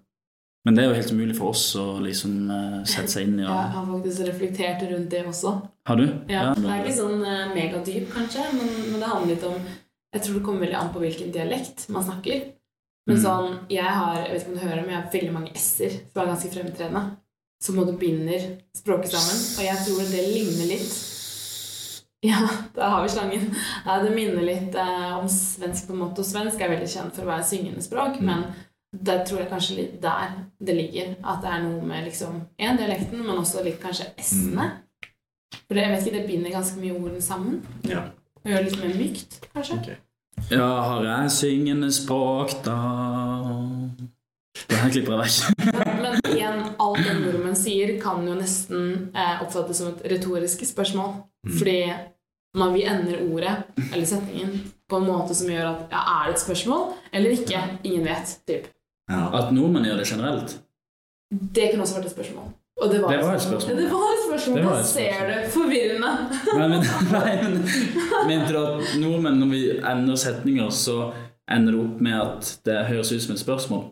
Men 0.67 0.75
det 0.77 0.83
er 0.85 0.89
jo 0.91 0.97
helt 0.99 1.13
umulig 1.15 1.37
for 1.39 1.53
oss 1.55 1.65
å 1.81 1.85
liksom 2.03 2.51
eh, 2.51 2.79
sette 2.85 3.13
seg 3.15 3.29
inn 3.29 3.39
i. 3.41 3.45
Jeg 3.47 3.73
har 3.77 3.87
faktisk 3.93 4.27
reflektert 4.29 4.83
rundt 4.91 5.11
det 5.15 5.23
også. 5.31 5.53
Har 5.89 5.97
du? 6.01 6.07
Ja, 6.29 6.49
Det 6.59 6.67
er 6.69 6.83
ikke 6.85 6.97
sånn 6.99 7.23
eh, 7.25 7.45
megadyp, 7.55 8.11
kanskje, 8.13 8.45
men, 8.59 8.69
men 8.91 9.01
det 9.01 9.09
handler 9.13 9.35
litt 9.35 9.47
om 9.49 9.59
Jeg 10.15 10.23
tror 10.25 10.35
det 10.39 10.45
kommer 10.45 10.65
veldig 10.67 10.79
an 10.81 10.91
på 10.95 11.03
hvilken 11.05 11.33
dialekt 11.35 11.89
man 11.95 12.05
snakker. 12.05 12.47
Men 13.09 13.17
Mm. 13.17 13.23
sånn, 13.25 13.55
jeg 13.73 13.89
har 13.89 14.17
jeg 14.21 14.33
vet 14.35 14.43
ikke 14.43 14.51
om 14.53 14.57
du 14.59 14.65
hører, 14.67 14.81
men 14.83 14.91
jeg 14.93 15.01
har 15.01 15.13
veldig 15.15 15.33
mange 15.33 15.53
s-er 15.57 15.95
som 16.13 16.21
er 16.23 16.27
ganske 16.29 16.51
fremtredende. 16.53 17.03
Som 17.65 17.79
både 17.81 17.95
binder 17.99 18.43
språket 18.77 19.15
sammen. 19.15 19.39
Og 19.59 19.65
jeg 19.65 19.79
tror 19.87 20.03
det 20.13 20.25
ligner 20.35 20.69
litt 20.75 20.93
Ja, 22.29 22.43
da 22.75 22.89
har 22.93 23.03
vi 23.07 23.09
slangen. 23.15 23.49
Ja, 23.87 23.97
det 24.03 24.11
minner 24.13 24.43
litt 24.45 24.75
eh, 24.75 25.13
om 25.17 25.29
svensk 25.31 25.87
på 25.89 25.95
en 25.97 26.03
måte. 26.03 26.21
Og 26.21 26.27
svensk 26.29 26.61
er 26.61 26.73
veldig 26.75 26.89
kjent 26.91 27.15
for 27.17 27.25
å 27.25 27.31
være 27.33 27.47
syngende 27.49 27.85
språk, 27.85 28.19
Mm. 28.21 28.27
men 28.27 28.45
der 28.93 29.25
tror 29.27 29.43
jeg 29.43 29.51
kanskje 29.51 29.77
litt 29.77 29.97
der 30.03 30.37
det 30.65 30.75
ligger. 30.75 31.15
At 31.23 31.43
det 31.45 31.53
er 31.53 31.65
noe 31.67 31.85
med 31.85 32.09
liksom 32.09 32.41
én 32.57 32.79
dialekten, 32.81 33.21
men 33.25 33.39
også 33.39 33.65
litt 33.67 33.81
kanskje 33.83 34.11
s-ene. 34.17 34.71
For 35.69 35.77
det, 35.77 35.85
jeg 35.85 35.93
vet 35.93 36.07
ikke, 36.07 36.19
det 36.19 36.29
binder 36.29 36.57
ganske 36.57 36.81
mye 36.81 36.97
ordene 36.97 37.23
sammen. 37.25 37.63
Ja. 37.89 38.07
Og 38.43 38.51
gjør 38.51 38.63
det 38.63 38.71
litt 38.71 38.83
mer 38.83 39.01
mykt, 39.03 39.41
kanskje. 39.53 39.81
Okay. 39.83 39.99
Ja, 40.55 40.69
har 40.87 41.05
jeg 41.05 41.33
syngende 41.35 41.91
språk, 41.93 42.53
da 42.65 42.77
Det 44.69 44.79
her 44.79 44.93
klipper 44.93 45.19
jeg 45.19 45.25
vekk. 45.25 45.67
Men 46.05 46.21
igjen, 46.31 46.63
alt 46.81 47.03
det 47.05 47.17
nordmenn 47.19 47.59
sier, 47.59 47.97
kan 48.01 48.25
jo 48.27 48.37
nesten 48.39 49.11
eh, 49.13 49.43
oppfattes 49.45 49.83
som 49.83 49.93
et 49.93 50.07
retorisk 50.15 50.65
spørsmål. 50.67 51.19
Fordi 51.59 51.79
man, 52.59 52.73
vi 52.75 52.87
ender 52.89 53.21
ordet 53.29 53.55
eller 53.93 54.09
setningen 54.09 54.57
på 54.89 54.97
en 54.97 55.07
måte 55.07 55.37
som 55.37 55.51
gjør 55.53 55.69
at 55.69 55.93
ja, 55.93 56.01
er 56.01 56.29
det 56.29 56.37
et 56.39 56.43
spørsmål 56.43 56.91
eller 57.13 57.37
ikke? 57.37 57.63
Ingen 57.85 58.09
vet. 58.09 58.35
Typ. 58.49 58.69
Ja. 59.09 59.29
At 59.41 59.53
nordmenn 59.57 59.85
gjør 59.89 60.01
det 60.03 60.07
generelt. 60.11 60.57
Det 61.55 61.71
kunne 61.71 61.85
også 61.85 61.99
vært 61.99 62.09
et 62.11 62.15
spørsmål. 62.17 62.49
Og 62.79 62.91
det 62.93 62.99
var, 63.03 63.11
Det 63.11 63.25
var 63.27 63.35
et 63.35 63.43
spørsmål. 63.43 63.77
Det 63.77 63.89
var 63.91 64.13
et 64.15 64.21
spørsmål. 64.29 64.59
Det 64.59 64.65
var 64.65 64.77
Da 64.77 64.83
ser 64.87 65.23
du. 65.29 65.51
Forvirrende. 65.51 66.11
Nei, 66.59 66.69
men, 66.69 66.85
nei, 67.11 67.33
men 67.43 67.57
Mente 68.29 68.53
du 68.55 68.59
at 68.61 68.93
nordmenn, 69.03 69.41
når 69.43 69.51
vi 69.51 69.63
ender 69.81 70.15
setninger, 70.17 70.71
så 70.71 70.99
ender 71.51 71.73
det 71.75 71.81
opp 71.81 72.01
med 72.07 72.21
at 72.21 72.53
det 72.69 72.77
høres 72.93 73.13
ut 73.13 73.23
som 73.25 73.35
et 73.35 73.41
spørsmål? 73.43 73.83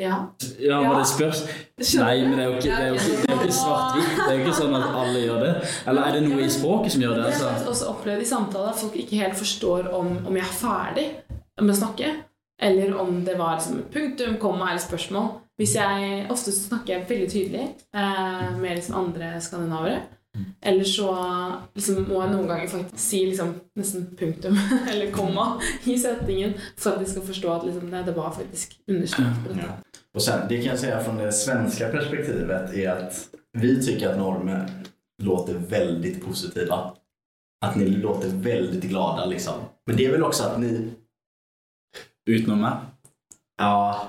Ja. 0.00 0.16
Ja, 0.58 0.80
var 0.88 0.98
det 0.98 1.06
spørs... 1.06 1.44
Nei, 2.00 2.24
men 2.24 2.32
det 2.38 2.44
er 2.44 2.48
jo 2.48 2.56
ikke, 2.56 2.62
det 2.64 2.82
er 2.82 2.88
jo 2.88 2.94
ikke, 2.94 3.16
det 3.22 3.30
er 3.30 3.36
jo 3.36 3.40
ikke 3.42 3.54
svart-hvitt. 3.54 4.12
Det 4.16 4.26
er 4.26 4.32
jo 4.38 4.44
ikke 4.46 4.56
sånn 4.58 4.76
at 4.78 4.86
alle 5.02 5.20
gjør 5.22 5.40
det. 5.44 5.52
Eller 5.92 6.02
er 6.08 6.16
det 6.16 6.22
noe 6.26 6.42
i 6.42 6.50
språket 6.50 6.94
som 6.96 7.04
gjør 7.04 7.14
det? 7.20 7.26
Jeg 7.28 7.38
har 7.44 7.52
Altså? 7.54 7.68
også 7.74 7.90
opplevd 7.92 8.24
i 8.24 8.28
samtaler 8.32 8.72
at 8.72 8.80
folk 8.82 8.96
ikke 9.04 9.20
helt 9.22 9.38
forstår 9.38 9.90
om, 10.00 10.10
om 10.26 10.38
jeg 10.40 10.46
er 10.48 10.56
ferdig 10.58 11.06
med 11.60 11.74
å 11.76 11.78
snakke, 11.78 12.10
eller 12.62 12.96
om 12.96 13.24
det 13.24 13.34
var 13.34 13.54
liksom 13.54 13.82
punktum, 13.92 14.36
komma 14.40 14.70
eller 14.70 14.82
spørsmål. 14.82 15.28
Hvis 15.60 15.76
jeg, 15.76 16.26
Ofte 16.30 16.52
snakker 16.52 16.94
jeg 16.94 17.06
veldig 17.08 17.30
tydelig 17.30 17.62
eh, 17.94 18.58
med 18.58 18.74
liksom 18.74 18.98
andre 18.98 19.40
skandinavere. 19.40 20.00
Eller 20.62 20.84
så 20.84 21.12
liksom, 21.74 22.06
må 22.08 22.22
jeg 22.22 22.32
noen 22.32 22.46
ganger 22.48 22.70
faktisk 22.70 23.00
si 23.04 23.18
liksom, 23.28 23.50
nesten 23.76 24.06
punktum 24.16 24.56
eller 24.90 25.10
komma 25.12 25.58
i 25.84 25.98
setningen 26.00 26.54
for 26.80 26.94
at 26.94 27.02
de 27.02 27.10
skal 27.10 27.26
forstå 27.26 27.50
at 27.52 27.66
liksom, 27.68 27.90
det, 27.92 28.04
det 28.06 28.14
var 28.16 28.30
faktisk 28.32 28.78
understreket 28.88 29.42
på 29.44 29.52
dette. 29.52 29.66
Ja. 29.66 30.00
Och 30.14 30.22
sen, 30.22 30.48
det 30.48 30.62
kan 30.62 30.70
jag 30.70 30.78
säga 30.78 31.00
från 31.04 31.18
det 31.18 31.32
svenska 31.32 31.88
perspektivet 31.88 32.74
är 32.74 32.88
att 32.88 33.28
vi 33.58 33.86
tycker 33.86 34.08
att 34.08 34.18
normer 34.18 34.70
låter 35.22 35.54
väldigt 35.54 36.24
positiva. 36.24 36.94
Att 37.64 37.76
ni 37.76 37.88
låter 37.88 38.28
väldigt 38.28 38.84
glada 38.84 39.26
liksom. 39.26 39.54
Men 39.86 39.96
det 39.96 40.06
är 40.06 40.12
väl 40.12 40.22
också 40.22 40.44
att 40.44 40.60
ni, 40.60 40.90
Utenom 42.30 42.60
meg? 42.60 42.72
ja, 43.58 44.08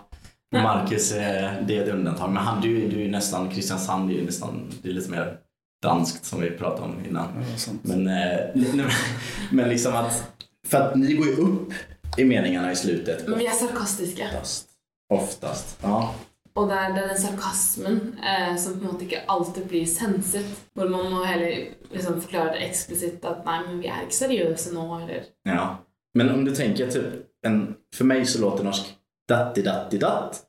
Markus 0.52 1.12
är, 1.12 1.63
det 1.67 1.78
är 1.78 1.84
ett 1.84 1.89
undantag. 1.89 2.30
Men 2.30 2.43
han, 2.43 2.62
du, 2.62 2.67
du 2.67 2.84
är 2.86 2.89
nesten, 2.89 3.12
nästan, 3.12 3.49
Kristiansand 3.49 4.12
är 4.12 4.13
ju 4.13 4.26
nästan, 4.26 4.71
det 4.82 4.89
är 4.89 4.93
lite 4.93 5.12
mer 5.12 5.38
danskt 5.84 6.26
som 6.26 6.41
vi 6.41 6.52
pratade 6.52 6.82
om 6.82 7.06
innan. 7.06 7.28
Ja. 7.67 7.73
Men, 7.82 8.08
eh, 8.08 8.39
men, 8.54 8.89
men 9.52 9.69
liksom 9.69 9.95
att, 9.95 10.34
för 10.67 10.78
att 10.78 10.95
ni 10.95 11.13
går 11.13 11.28
ju 11.28 11.34
upp 11.34 11.73
i 12.17 12.26
meningarna 12.26 12.71
i 12.71 12.76
slutet. 12.76 13.28
Men 13.28 13.39
vi 13.39 13.45
er 13.45 13.52
sarkastiske. 13.52 14.23
Oftast. 14.23 14.69
Oftast. 15.13 15.78
Ja. 15.82 16.15
Og 16.56 16.67
det 16.69 16.76
er, 16.78 16.91
det 16.93 17.02
er 17.02 17.08
den 17.10 17.17
sarkasmen 17.17 17.95
eh, 18.21 18.56
som 18.62 18.76
på 18.78 18.86
en 18.86 18.91
måte 18.91 19.08
ikke 19.08 19.23
alltid 19.28 19.63
blir 19.67 19.86
senset. 19.89 20.52
Hvor 20.78 20.89
man 20.89 21.10
må 21.10 21.23
heller 21.26 21.71
liksom 21.89 22.19
forklare 22.21 22.54
det 22.54 22.67
eksplisitt 22.67 23.26
at 23.26 23.41
nei, 23.47 23.58
men 23.67 23.80
vi 23.82 23.89
er 23.89 24.04
ikke 24.06 24.19
seriøse 24.19 24.73
nå, 24.76 24.86
eller 24.99 25.26
Ja. 25.49 25.65
Men 26.13 26.30
om 26.30 26.45
du 26.45 26.54
tenker 26.56 26.91
typ 26.93 27.33
en, 27.43 27.75
för 27.95 28.06
mig 28.06 28.25
så 28.25 28.41
låter 28.41 28.63
norsk 28.63 28.93
datti 29.27 29.62
datti 29.62 29.97
datt. 29.97 30.41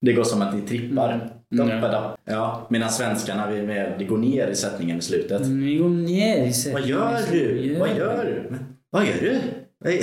Det 0.00 0.12
går 0.12 0.24
som 0.24 0.42
att 0.42 0.54
ni 0.54 0.62
trippar. 0.62 1.30
Mm. 1.52 1.68
Dappa, 1.68 1.88
dapp. 1.88 2.20
Ja. 2.24 2.66
Medan 2.70 2.90
svenskarna, 2.90 3.50
vi 3.50 3.62
med, 3.62 3.94
det 3.98 4.04
går 4.04 4.18
ner 4.18 4.48
i 4.48 4.54
sättningen 4.54 4.98
i 4.98 5.02
slutet. 5.02 5.46
Vi 5.46 5.76
går 5.76 5.88
ner 5.88 6.36
i 6.36 6.52
Vad 6.72 6.82
gör 6.82 7.18
du? 7.30 7.76
Vad 7.78 7.96
gör 7.96 8.24
du? 8.24 8.46
Men, 8.50 8.76
vad 8.90 9.06
gör 9.06 9.20
du? 9.20 9.40
Nei, 9.84 10.00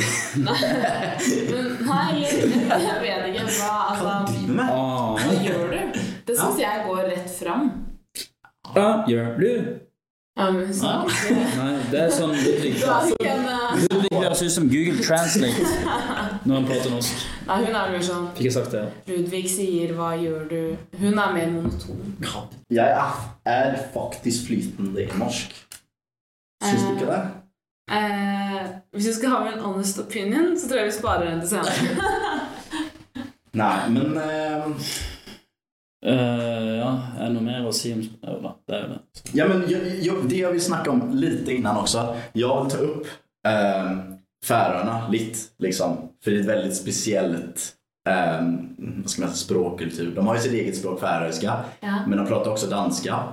jeg 2.22 2.38
vet 3.02 3.26
ikke. 3.32 3.46
Hva, 3.58 3.58
Hva 3.58 3.74
altså, 3.90 4.10
driver 4.28 4.48
du 4.48 4.54
med? 4.54 4.70
Hva 4.70 5.34
gjør 5.42 5.66
du? 5.72 5.80
Det 6.28 6.36
syns 6.38 6.60
jeg 6.62 6.84
går 6.88 7.02
rett 7.10 7.32
fram. 7.40 7.64
hva 8.76 8.86
gjør 9.10 9.30
du? 9.42 9.50
Ja, 10.40 10.46
men 10.52 10.70
så, 10.74 10.92
Nei, 11.58 11.72
det 11.92 12.00
er 12.06 12.12
sånn 12.16 12.32
Ludvig 12.32 12.70
ikke 12.78 13.28
eh, 13.28 13.82
Ludvig 13.82 14.12
høres 14.16 14.44
ut 14.46 14.54
som 14.54 14.70
Google 14.72 15.04
Translate 15.04 15.66
når 16.48 16.56
han 16.56 16.68
prater 16.70 16.94
norsk. 16.94 17.26
Nei, 17.50 17.58
hun 17.66 17.76
er 17.76 17.92
mer 17.92 18.06
sånn 18.08 18.30
Fikk 18.38 18.48
jeg 18.48 18.56
sagt 18.56 18.72
det? 18.78 18.86
Ludvig 19.12 19.44
sier 19.52 19.92
'hva 19.98 20.14
gjør 20.22 20.48
du?' 20.48 20.78
Hun 21.02 21.20
er 21.20 21.36
mer 21.36 21.52
monoton. 21.58 22.16
Ja, 22.24 22.46
jeg 22.72 22.88
er, 23.02 23.20
er 23.58 23.78
faktisk 23.94 24.48
flytende 24.48 25.04
i 25.04 25.20
norsk. 25.20 25.54
Syns 26.64 26.88
du 26.88 26.94
ikke 26.96 27.12
det? 27.12 27.22
Eh, 27.92 28.66
hvis 28.96 29.08
vi 29.12 29.14
skal 29.20 29.36
ha 29.36 29.40
en 29.52 29.60
honest 29.60 30.00
opinion, 30.00 30.54
så 30.58 30.70
tror 30.70 30.80
jeg 30.80 30.86
vi 30.94 30.98
sparer 31.02 31.30
den 31.30 31.42
til 31.44 31.50
senere. 31.50 32.12
Nei, 33.62 33.90
men 33.92 34.16
eh, 34.16 34.88
Eh, 36.06 36.76
ja, 36.80 36.92
er 37.20 37.28
det 37.28 37.34
noe 37.36 37.44
mer 37.46 37.68
å 37.68 37.74
si 37.76 37.92
om 37.94 38.02
Jo 38.02 38.54
det 38.68 38.76
er 38.76 38.82
jo 38.82 38.94
det. 38.94 39.00
Ja, 39.38 39.48
men 39.48 39.64
jag, 39.70 39.82
jag, 40.02 40.24
det 40.30 40.40
jeg 40.40 40.52
vil 40.56 40.62
snakke 40.62 40.90
om 40.90 41.12
lite 41.14 41.54
innan 41.54 41.78
också. 41.78 42.16
Jag 42.34 42.64
vill 42.64 42.72
ta 42.72 42.78
upp 42.78 43.08
eh, 43.48 43.92
Färöarna 44.46 45.08
lite, 45.12 45.40
liksom. 45.60 45.98
För 46.24 46.32
det 46.32 46.38
är 46.38 46.42
ett 46.42 46.48
väldigt 46.48 46.76
speciellt 46.78 47.74
um, 48.40 48.76
vad 49.02 49.10
ska 49.10 49.22
man 49.22 49.30
säga, 49.30 49.36
språkkultur. 49.38 50.16
De 50.16 50.28
har 50.28 50.36
ju 50.36 50.42
sitt 50.42 50.54
eget 50.54 50.78
språk, 50.78 51.00
färöiska, 51.00 51.60
Ja. 51.80 52.00
men 52.08 52.18
de 52.18 52.28
pratar 52.28 52.52
också 52.52 52.68
danska. 52.68 53.24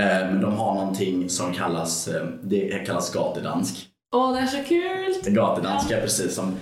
Eh, 0.00 0.04
men 0.30 0.40
de 0.40 0.52
har 0.56 0.74
någonting 0.74 1.28
som 1.30 1.52
kallas, 1.52 2.08
eh, 2.08 2.26
det 2.42 2.86
kallas 2.86 3.12
gatudansk. 3.14 3.86
Å, 4.14 4.32
det 4.34 4.40
er 4.42 4.46
så 4.46 4.62
kult! 4.68 5.26
Gatedansk, 5.34 5.90
ja, 5.90 5.98
precis 6.02 6.34
som, 6.34 6.52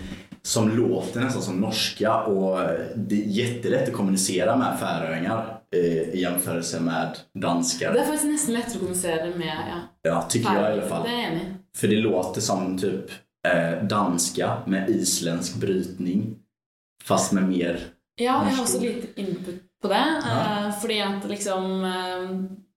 som 0.49 0.69
låter 0.69 1.21
nästan 1.21 1.43
som 1.43 1.57
norska 1.57 2.23
och 2.23 2.59
det 2.97 3.25
är 3.25 3.27
jättelätt 3.27 3.89
att 3.89 3.95
kommunicera 3.95 4.57
med 4.57 4.79
färöingar 4.81 5.61
eh, 5.75 5.81
i 6.15 6.21
jämförelse 6.21 6.81
med 6.81 7.19
danskar. 7.35 7.93
Det 7.93 8.01
er 8.01 8.05
faktisk 8.05 8.25
nesten 8.25 8.55
lättare 8.55 8.77
å 8.77 8.81
kommunisere 8.81 9.35
med 9.37 9.57
ja. 9.69 9.81
Ja, 10.03 10.23
tycker 10.23 10.55
jag 10.55 10.71
i 10.71 10.73
alla 10.73 10.89
fall. 10.89 11.05
Det 11.05 11.13
er 11.13 11.19
jeg 11.19 11.33
enig 11.33 11.43
i. 11.43 11.51
För 11.77 11.89
det 11.89 11.97
låter 11.97 12.41
som 12.41 12.79
typ 12.79 13.11
eh, 13.49 13.85
danska 13.85 14.63
med 14.67 14.91
isländsk 14.91 15.57
brytning. 15.61 16.37
Fast 17.05 17.33
med 17.33 17.49
mer... 17.49 17.81
Ja, 18.17 18.45
jeg 18.49 18.57
har 18.57 18.63
också 18.63 18.81
litt 18.81 19.19
input 19.19 19.63
på 19.83 19.89
det. 19.89 20.07
eh, 20.31 20.81
fordi 20.81 21.01
at 21.01 21.29
liksom 21.29 21.85
eh, 21.85 22.33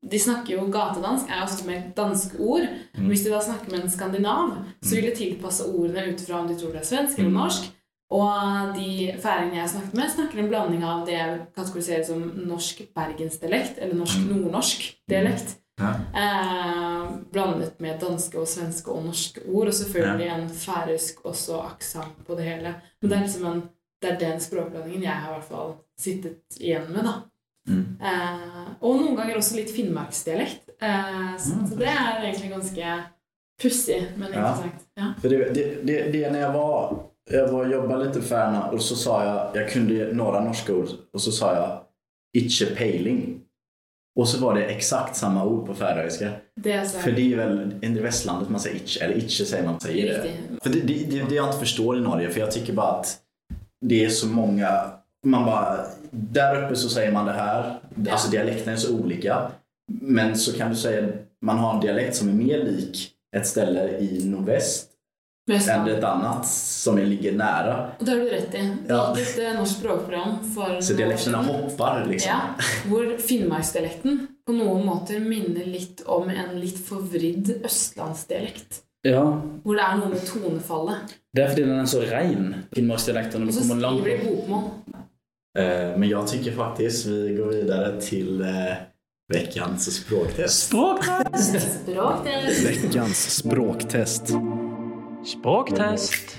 De 0.09 0.17
snakker 0.19 0.55
jo 0.55 0.65
gatedansk, 0.73 1.29
er 1.29 1.37
jo 1.37 1.43
ofte 1.43 1.65
med 1.67 1.91
danske 1.95 2.39
ord. 2.39 2.65
Mm. 2.97 3.07
Hvis 3.07 3.23
de 3.23 3.29
da 3.29 3.41
snakker 3.41 3.71
med 3.71 3.83
en 3.83 3.89
skandinav, 3.93 4.55
så 4.81 4.95
vil 4.95 5.03
de 5.11 5.15
tilpasse 5.15 5.67
ordene 5.69 6.07
ut 6.13 6.21
fra 6.25 6.39
om 6.41 6.47
de 6.49 6.55
tror 6.57 6.71
det 6.73 6.81
er 6.81 6.89
svensk 6.89 7.19
eller 7.19 7.29
Mm. 7.29 7.37
norsk. 7.37 7.69
Og 8.11 8.73
de 8.75 9.13
færingene 9.21 9.53
jeg 9.55 9.61
har 9.61 9.67
snakket 9.71 9.93
med, 9.93 10.09
snakker 10.11 10.39
en 10.39 10.49
blanding 10.49 10.83
av 10.83 11.05
det 11.05 11.13
jeg 11.13 11.39
kategoriserer 11.55 12.03
som 12.03 12.23
norsk 12.47 12.81
bergensdialekt, 12.95 13.77
eller 13.79 13.95
norsk 13.95 14.17
Mm. 14.19 14.27
nordnorsk 14.35 14.81
dialekt. 15.09 15.55
Ja. 15.79 15.93
Eh, 16.13 17.07
blandet 17.31 17.79
med 17.79 17.99
danske 18.01 18.37
og 18.39 18.47
svenske 18.47 18.91
og 18.91 19.05
norske 19.05 19.41
ord, 19.47 19.67
og 19.67 19.73
selvfølgelig 19.73 20.27
en 20.33 20.49
færøysk 20.49 21.21
også 21.25 21.61
aksent 21.71 22.25
på 22.27 22.35
det 22.35 22.43
hele. 22.45 22.75
Men 23.01 23.09
det 23.09 23.17
er 23.17 23.21
liksom 23.23 23.45
en, 23.45 23.63
det 24.01 24.11
er 24.11 24.19
den 24.19 24.39
språkblandingen 24.39 25.03
jeg 25.03 25.11
har 25.13 25.29
i 25.31 25.39
hvert 25.39 25.49
fall 25.49 25.73
sittet 25.99 26.59
igjen 26.59 26.91
med, 26.91 27.03
da. 27.03 27.13
Mm. 27.69 27.97
Eh, 28.01 28.67
og 28.81 28.95
noen 29.01 29.15
ganger 29.15 29.37
også 29.37 29.55
litt 29.55 29.71
finnmarksdialekt. 29.75 30.69
Eh, 30.81 31.37
så, 31.37 31.55
Mm. 31.55 31.67
så 31.69 31.75
det 31.75 31.87
er 31.87 32.23
egentlig 32.23 32.49
ganske 32.51 33.03
pussig, 33.61 34.07
men 34.17 34.27
interessant. 34.27 34.87
Ja. 34.95 35.13
För 35.21 35.29
det, 35.29 35.53
det, 35.53 35.87
det, 35.87 36.11
det 36.11 36.31
når 36.31 36.39
jeg 36.39 36.53
var, 36.53 36.95
jeg 37.31 37.51
var 37.51 37.65
jobbade 37.65 38.05
lite 38.05 38.21
Färna 38.21 38.69
og 38.71 38.81
så 38.81 38.95
sa 38.95 39.21
jeg 39.23 39.61
Jeg 39.61 39.69
kunde 39.73 40.13
noen 40.13 40.43
norske 40.45 40.73
ord 40.73 40.89
og 41.13 41.21
så 41.21 41.31
sa 41.31 41.53
jeg 41.53 41.79
'ikke 42.35 42.75
peiling. 42.75 43.41
Og 44.19 44.27
så 44.27 44.39
var 44.41 44.53
det 44.55 44.69
eksakt 44.75 45.17
samme 45.17 45.43
ord 45.43 45.65
på 45.67 45.73
färöiska. 45.73 46.29
Det 46.63 46.73
er 46.73 46.79
vel 46.79 47.01
För 47.03 47.11
det 47.11 47.21
i 47.87 48.01
Vestlandet 48.03 48.49
man 48.49 48.59
sier 48.59 48.73
'ikke', 48.73 49.03
eller 49.03 49.15
'ikke' 49.15 49.45
sier 49.45 49.63
man 49.63 49.79
sier 49.79 50.07
det. 50.07 50.31
For 50.63 50.69
För 50.69 50.69
det, 50.69 50.87
det, 50.87 51.11
det, 51.11 51.29
det 51.29 51.35
jeg 51.35 51.45
ikke 51.45 51.59
forstår 51.59 51.97
i 51.97 52.01
Norge, 52.01 52.31
for 52.31 52.39
jeg 52.39 52.53
syns 52.53 52.75
bare 52.75 52.99
at 52.99 53.21
det 53.89 54.05
er 54.05 54.09
så 54.09 54.27
många, 54.27 54.67
man 55.25 55.45
bara, 55.45 55.85
där 56.11 56.63
uppe 56.65 56.75
så 56.75 56.89
säger 56.89 57.11
man 57.11 57.25
det 57.25 57.31
här, 57.31 57.79
alltså 58.11 58.31
dialekterna 58.31 58.71
är 58.71 58.75
så 58.77 58.95
olika. 58.95 59.51
Men 60.01 60.37
så 60.37 60.53
kan 60.57 60.69
du 60.69 60.75
säga, 60.75 61.07
man 61.41 61.57
har 61.57 61.73
en 61.73 61.79
dialekt 61.81 62.15
som 62.15 62.29
är 62.29 62.33
mer 62.33 62.63
lik 62.63 63.11
ett 63.37 63.47
ställe 63.47 63.97
i 63.97 64.25
nordväst 64.25 64.87
än 65.69 65.87
et 65.87 65.97
ett 65.97 66.03
annat 66.03 66.47
som 66.47 66.97
ligger 66.97 67.31
nära. 67.31 67.91
Og 67.99 68.05
det 68.05 68.11
har 68.11 68.19
du 68.19 68.29
rett 68.29 68.55
i. 68.55 68.77
Ja. 68.87 69.17
Et 69.17 69.55
norsk 69.57 69.77
språkprogram 69.77 70.53
for 70.55 70.81
Så 70.81 70.93
dialekterna 70.93 71.37
hoppar 71.37 72.05
liksom. 72.09 72.31
Ja, 72.31 72.63
hvor 72.89 73.17
finnmarksdialekten 73.17 74.27
på 74.47 74.53
noen 74.53 74.85
måter 74.85 75.19
minner 75.19 75.65
litt 75.65 76.01
om 76.05 76.29
en 76.29 76.59
litt 76.59 76.79
forvridd 76.87 77.51
østlandsdialekt. 77.65 78.81
Ja, 79.01 79.41
Hvor 79.63 79.75
det 79.75 79.81
er 79.81 79.97
noe 79.97 80.09
med 80.13 80.25
tonefallet. 80.29 81.13
det 81.33 81.41
er 81.43 81.47
fordi 81.49 81.63
den 81.65 81.79
er 81.79 81.85
så 81.89 82.01
rein, 82.05 82.51
finnmarksdialekten, 82.75 83.47
Og 83.47 83.53
så 83.53 83.63
skriver 83.65 84.05
de 84.05 84.17
bokmål. 84.27 84.67
Eh, 85.59 85.97
Men 85.97 86.09
jag 86.09 86.27
tycker 86.27 86.51
faktiskt 86.51 87.05
vi 87.05 87.35
går 87.35 87.45
vidare 87.45 88.01
till 88.01 88.41
eh, 88.41 88.73
veckans 89.33 89.95
språktest. 89.95 90.67
Språktest! 90.67 91.81
språktest. 91.83 92.65
Veckans 92.69 93.35
språktest. 93.35 94.23
Språktest. 95.25 96.37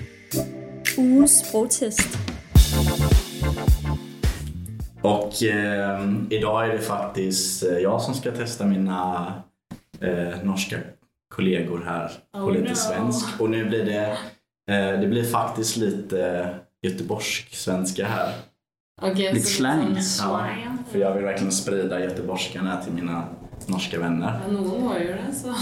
Ugens 0.97 1.39
sprogtest. 1.47 2.17
Och 5.01 5.43
eh, 5.43 6.09
idag 6.29 6.65
är 6.65 6.73
det 6.73 6.79
faktiskt 6.79 7.63
eh, 7.63 7.77
jag 7.77 8.01
som 8.01 8.13
ska 8.13 8.31
testa 8.31 8.65
mina 8.65 9.33
eh, 10.01 10.43
norska 10.43 10.77
kollegor 11.35 11.83
här 11.85 12.11
på 12.33 12.39
Oh 12.39 12.51
lite 12.53 12.69
no. 12.69 12.75
svensk. 12.75 13.41
Och 13.41 13.49
nu 13.49 13.65
blir 13.65 13.85
det, 13.85 14.17
eh, 14.75 14.99
det 14.99 15.07
blir 15.07 15.23
faktiskt 15.23 15.77
lite 15.77 16.49
göteborgsk 16.81 17.55
svenska 17.55 18.05
här. 18.07 18.33
Ok, 19.01 19.17
Litt 19.17 19.47
så 19.47 19.53
slang. 19.53 19.97
Ja. 20.19 20.49
För 20.91 20.99
jag 20.99 21.13
vill 21.13 21.23
verkligen 21.23 21.51
sprida 21.51 21.99
göteborgskan 21.99 22.67
här 22.67 22.81
till 22.81 22.93
mina 22.93 23.27
norska 23.67 23.99
vänner. 23.99 24.39
Ja, 24.45 24.51
någon 24.51 24.81
har 24.83 24.99
jo 24.99 25.07
det, 25.07 25.33
så 25.33 25.55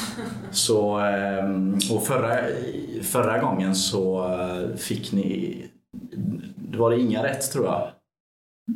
Så, 0.51 0.97
ehm, 0.97 1.79
och 1.91 2.07
förra, 2.07 2.37
förra 3.03 3.39
gången 3.39 3.75
så 3.75 4.33
eh, 4.33 4.75
fick 4.75 5.11
ni, 5.11 5.57
det 6.55 6.77
var 6.77 6.91
det 6.91 6.99
inga 6.99 7.23
rätt 7.23 7.51
tror 7.51 7.65
jag. 7.65 7.91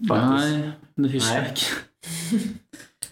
Faktiskt. 0.09 0.55
Nei, 0.95 1.09
det 1.09 1.33
Nei. 1.33 1.53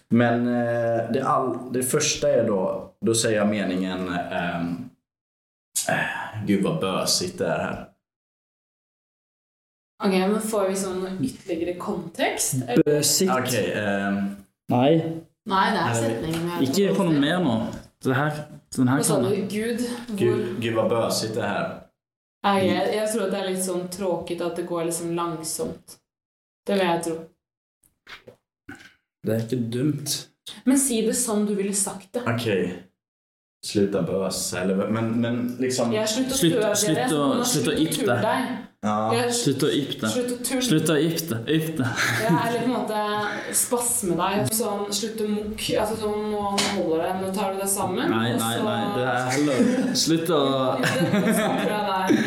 Men 0.08 0.46
eh, 0.46 1.12
det, 1.12 1.22
all, 1.24 1.72
det 1.72 1.82
första 1.82 2.28
är 2.28 2.46
då, 2.46 2.90
då 3.00 3.14
säger 3.14 3.38
jag 3.38 3.48
meningen 3.48 4.08
ehm, 4.08 4.88
eh, 5.88 6.44
Gud 6.46 6.64
vad 6.64 6.80
bösigt 6.80 7.38
det 7.38 7.46
är 7.46 7.58
här. 7.58 7.88
Ok, 10.04 10.12
men 10.12 10.40
får 10.44 10.66
vi 10.68 10.74
sånn 10.76 11.04
ytterligere 11.24 11.76
kontekst? 11.80 12.58
Bøsikt. 12.84 13.30
Okay, 13.32 13.70
um... 13.80 14.18
Nei, 14.72 14.90
Nei, 15.48 15.64
det 15.72 15.80
er 15.80 15.96
setningen 16.00 16.44
vi 16.44 16.50
har 16.52 16.62
ikke 16.66 16.92
på 16.96 17.06
noe 17.08 17.20
mer 17.20 17.40
nå. 17.44 17.54
Det 18.04 18.16
her, 18.16 18.38
den 18.76 18.88
her 18.92 19.00
Hva 19.00 19.06
sa 19.08 19.16
du? 19.22 19.30
Gud? 19.48 19.80
Hvor 20.10 20.18
Gud, 20.20 20.44
Gud 20.60 20.74
vad 20.76 20.90
bösigt 20.92 21.34
det 21.34 21.42
är 21.42 21.48
här. 21.48 21.70
Nei, 22.44 22.58
jeg, 22.66 22.88
jeg 22.98 23.08
tror 23.14 23.30
det 23.32 23.38
er 23.40 23.46
litt 23.48 23.64
sånn 23.64 23.86
tråkigt 23.92 24.42
at 24.44 24.56
det 24.60 24.66
går 24.68 24.84
liksom 24.90 25.14
langsomt. 25.16 25.94
Det 26.68 26.76
vil 26.76 26.84
jeg 26.84 27.02
tro. 27.06 27.14
Det 29.24 29.32
er 29.38 29.44
ikke 29.46 29.60
dumt. 29.72 30.18
Men 30.68 30.80
si 30.80 31.00
det 31.06 31.14
som 31.16 31.46
du 31.48 31.54
ville 31.56 31.72
sagt 31.76 32.10
det. 32.18 32.24
Ok. 32.28 32.48
Slutt 33.64 33.96
å 33.96 34.02
bøse, 34.04 34.60
eller 34.60 34.90
men, 34.92 35.08
men 35.22 35.38
liksom... 35.60 35.92
Slutt 36.04 36.34
å 36.36 36.36
Slutt- 36.36 36.76
slutt 36.84 37.16
å- 37.16 37.44
slutt 37.48 37.72
å 37.72 37.76
slutt 37.80 38.04
deg. 38.10 38.50
Deg. 38.84 39.14
Ja. 39.18 39.28
Slutt 39.32 39.62
å 39.64 39.70
yppe. 39.78 40.10
Slutt 40.12 40.32
å 40.34 40.38
tulle. 40.48 40.64
Slutt 40.68 40.90
å 40.92 40.96
yppe. 41.00 41.38
Yppe. 41.56 41.86
Jeg 42.20 42.32
er 42.32 42.52
litt 42.52 42.64
på 42.64 42.68
en 42.68 42.74
måte 42.74 43.00
spasme 43.56 44.16
deg. 44.20 44.50
Sånn, 44.54 44.84
slutt 44.98 45.22
å 45.24 45.28
mukke. 45.32 45.78
Altså 45.82 45.96
sånn, 46.02 46.26
nå 46.32 46.42
holder 46.76 47.04
det. 47.04 47.12
Nå 47.22 47.32
tar 47.38 47.54
du 47.54 47.62
deg 47.64 47.70
sammen. 47.72 48.10
Nei, 48.12 48.32
og 48.34 48.40
nei, 48.42 48.56
så- 48.58 48.64
nei. 48.68 48.82
Det 48.98 49.06
er 49.14 49.24
heller 49.34 49.94
Slutt 50.04 50.28
å 50.36 50.42
Det. 50.82 52.24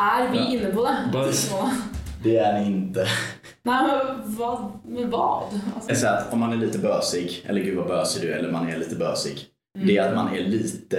Er 0.00 0.30
vi 0.32 0.38
inne 0.56 0.70
på 0.74 0.82
det? 0.86 0.96
Bare- 1.12 1.32
Så. 1.32 1.70
Det 2.22 2.36
er 2.38 2.58
ni 2.60 2.68
ikke. 2.68 3.06
Nei, 3.64 3.78
men 3.86 4.34
hva? 4.36 4.50
Men 4.84 5.10
hva? 5.12 5.24
Altså, 5.76 5.88
Jeg 5.88 6.04
att 6.04 6.32
om 6.32 6.38
man 6.40 6.52
er 6.52 6.56
litt 6.56 6.76
bøsig, 6.82 7.40
eller 7.48 7.62
gud 7.64 7.74
hvor 7.76 7.88
bøsig 7.88 8.22
du 8.22 8.28
eller 8.32 8.50
man 8.52 8.68
er 8.68 8.78
litt 8.78 8.92
bøsig, 8.98 9.46
mm. 9.78 9.86
Det 9.86 9.96
er 9.98 10.08
at 10.08 10.14
man 10.14 10.28
er 10.34 10.42
litt 10.48 10.94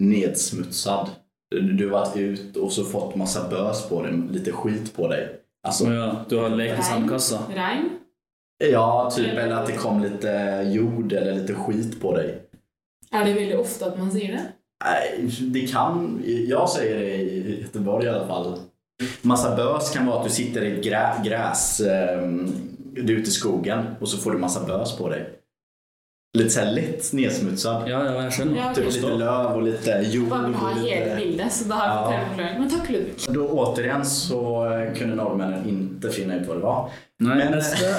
nedsmutsad. 0.00 1.10
Du, 1.50 1.90
har 1.90 2.00
varit 2.00 2.16
ut 2.16 2.56
och 2.56 2.72
så 2.72 2.84
fått 2.84 3.16
massa 3.16 3.48
bös 3.48 3.88
på 3.88 4.02
dig, 4.02 4.12
lite 4.30 4.52
skit 4.52 4.96
på 4.96 5.08
dig. 5.08 5.28
Alltså, 5.62 5.92
ja, 5.92 6.24
du 6.28 6.36
har 6.36 6.48
lekt 6.48 6.80
i 6.80 6.82
sandkassa. 6.82 7.42
Regn? 7.54 7.90
ja, 8.64 9.10
typ 9.16 9.38
eller 9.38 9.54
att 9.54 9.66
det 9.66 9.72
kom 9.72 10.02
lite 10.02 10.62
jord 10.66 11.12
eller 11.12 11.34
lite 11.34 11.54
skit 11.54 12.00
på 12.00 12.16
dig. 12.16 12.42
Er 13.10 13.24
det 13.24 13.32
veldig 13.32 13.58
ofte 13.58 13.86
at 13.86 13.98
man 13.98 14.10
sier 14.12 14.32
det? 14.32 14.42
Nej, 14.84 15.30
det 15.40 15.66
kan, 15.66 16.22
jag 16.24 16.68
säger 16.68 16.98
det 16.98 17.14
i 17.14 17.60
Göteborg 17.62 18.04
i 18.04 18.08
alla 18.08 18.26
fall. 18.26 18.58
Massa 19.22 19.56
bös 19.56 19.90
kan 19.90 20.06
vara 20.06 20.18
att 20.18 20.24
du 20.24 20.30
sitter 20.30 20.64
i 20.64 20.80
grä, 20.80 21.22
gräs, 21.24 21.80
ehm, 21.80 22.52
du 22.78 23.14
är 23.14 23.18
ute 23.18 23.28
i 23.28 23.32
skogen 23.32 23.84
och 24.00 24.08
så 24.08 24.18
får 24.18 24.30
du 24.30 24.38
massa 24.38 24.66
bös 24.66 24.96
på 24.96 25.08
dig. 25.08 25.37
Lite 26.34 26.50
såhär 26.50 26.66
nesmutsa. 26.74 27.16
nedsmutsad. 27.16 27.88
Ja, 27.88 28.04
ja, 28.04 28.22
jeg 28.22 28.32
skjønner. 28.32 28.56
Ja, 28.56 28.74
Typ 28.74 28.84
lite 28.92 29.06
löv 29.16 29.56
och 29.56 29.62
lite 29.62 29.90
jord. 30.12 30.28
Bare 30.28 30.52
ha 30.52 30.68
hele 30.74 31.16
bildet, 31.16 31.52
så 31.52 31.68
da 31.68 31.74
har 31.74 32.12
jeg 32.12 32.20
Ja. 32.20 32.44
hele. 32.44 32.58
Men 32.58 32.70
takk, 32.70 32.90
Ludvig. 32.90 33.14
Da 33.28 33.40
återigen 33.40 34.04
så 34.04 34.40
kunne 34.98 35.14
nordmennene 35.14 35.64
ikke 35.68 36.12
finne 36.12 36.36
ut 36.40 36.46
hva 36.46 36.54
det 36.54 36.62
var. 36.62 36.90
Nei, 37.20 37.34
Men- 37.36 37.52
neste. 37.52 37.94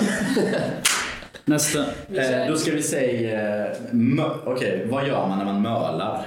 Neste. 1.45 1.79
Eh, 2.13 2.47
då 2.51 2.55
ska 2.57 2.71
vi 2.71 2.83
säga... 2.83 3.65
Eh, 3.65 3.75
mö- 3.91 4.37
Okej, 4.45 4.85
vad 4.89 5.07
gör 5.07 5.27
man 5.27 5.37
när 5.37 5.45
man 5.45 5.61
mölar? 5.61 6.25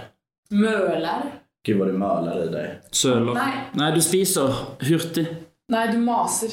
Møler? 0.50 1.22
Gud 1.66 1.78
vad 1.78 1.88
du 1.88 1.92
mölar 1.92 2.44
i 2.44 2.48
dig. 2.48 2.80
Søler. 2.90 3.34
Nei. 3.34 3.52
Nei, 3.72 3.94
du 3.94 4.00
spiser 4.00 4.54
hurtig. 4.80 5.26
Nei, 5.68 5.86
du 5.92 5.98
maser. 5.98 6.48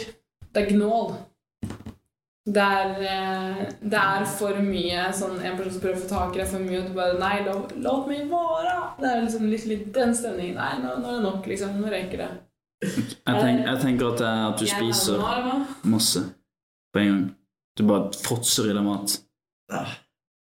Det 0.53 0.59
er 0.61 0.69
gnål. 0.69 1.13
Det 2.47 2.61
er, 2.63 2.91
eh, 3.03 3.57
det 3.83 3.99
er 3.99 4.23
for 4.25 4.57
mye 4.63 5.01
sånn 5.13 5.35
En 5.43 5.57
person 5.57 5.73
som 5.75 5.81
prøver 5.83 5.97
å 5.99 6.01
få 6.01 6.07
tak 6.09 6.37
i 6.37 6.39
deg 6.39 6.47
for 6.49 6.63
mye, 6.63 6.79
og 6.79 6.87
du 6.87 6.95
bare 6.95 7.17
Nei, 7.19 7.33
la, 7.45 7.55
la 7.83 7.95
meg 8.07 8.29
være! 8.31 8.75
Det 8.99 9.09
er 9.09 9.25
liksom 9.25 9.49
litt, 9.51 9.65
litt 9.69 9.89
den 9.93 10.15
stemningen. 10.15 10.55
Nei, 10.57 10.71
nå, 10.81 10.95
nå 11.03 11.11
er 11.11 11.19
det 11.19 11.25
nok, 11.27 11.49
liksom. 11.51 11.75
Nå 11.81 11.91
røyker 11.91 12.23
det. 12.23 12.29
Jeg, 12.79 13.35
tenk, 13.35 13.65
jeg 13.67 13.79
tenker 13.83 14.13
at 14.13 14.21
er 14.23 14.43
at 14.47 14.61
du 14.61 14.65
Jeg 14.65 14.79
spiser 14.79 15.19
er 15.19 15.49
masse 15.91 16.23
på 16.95 17.01
en 17.01 17.09
gang. 17.11 17.25
Du 17.75 17.83
bare 17.87 18.21
fråtser 18.23 18.71
i 18.71 18.75
deg 18.75 18.87
mat. 18.87 19.19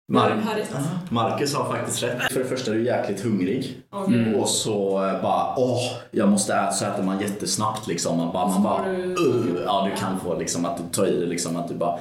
Mar- 0.10 0.56
rett. 0.56 0.72
Marcus 1.12 1.56
har 1.56 1.66
faktiskt 1.74 2.04
rätt. 2.04 2.22
För 2.34 2.40
det 2.40 2.46
första, 2.46 2.72
du 2.72 2.80
är 2.90 2.98
jäkligt 2.98 3.22
hungrig. 3.24 3.82
Mm. 4.08 4.36
Och 4.36 4.50
så 4.50 4.92
bare, 4.92 5.22
bara, 5.22 5.54
åh, 5.58 5.82
jag 6.12 6.30
måste 6.30 6.54
äta. 6.54 6.72
Så 6.72 6.86
äter 6.86 7.04
man 7.04 7.20
jättesnabbt 7.20 7.88
liksom. 7.88 8.18
Man 8.18 8.32
bara, 8.34 8.44
Och 8.44 8.50
man 8.52 8.64
bara 8.64 8.84
får 8.84 9.62
ja 9.66 9.90
du 9.92 10.00
kan 10.02 10.20
få 10.20 10.40
liksom 10.40 10.66
att 10.66 10.78
du 10.78 10.84
tar 10.92 11.06
i 11.08 11.20
det 11.20 11.26
liksom 11.26 11.56
att 11.58 11.68
du 11.68 11.76
bara. 11.76 12.00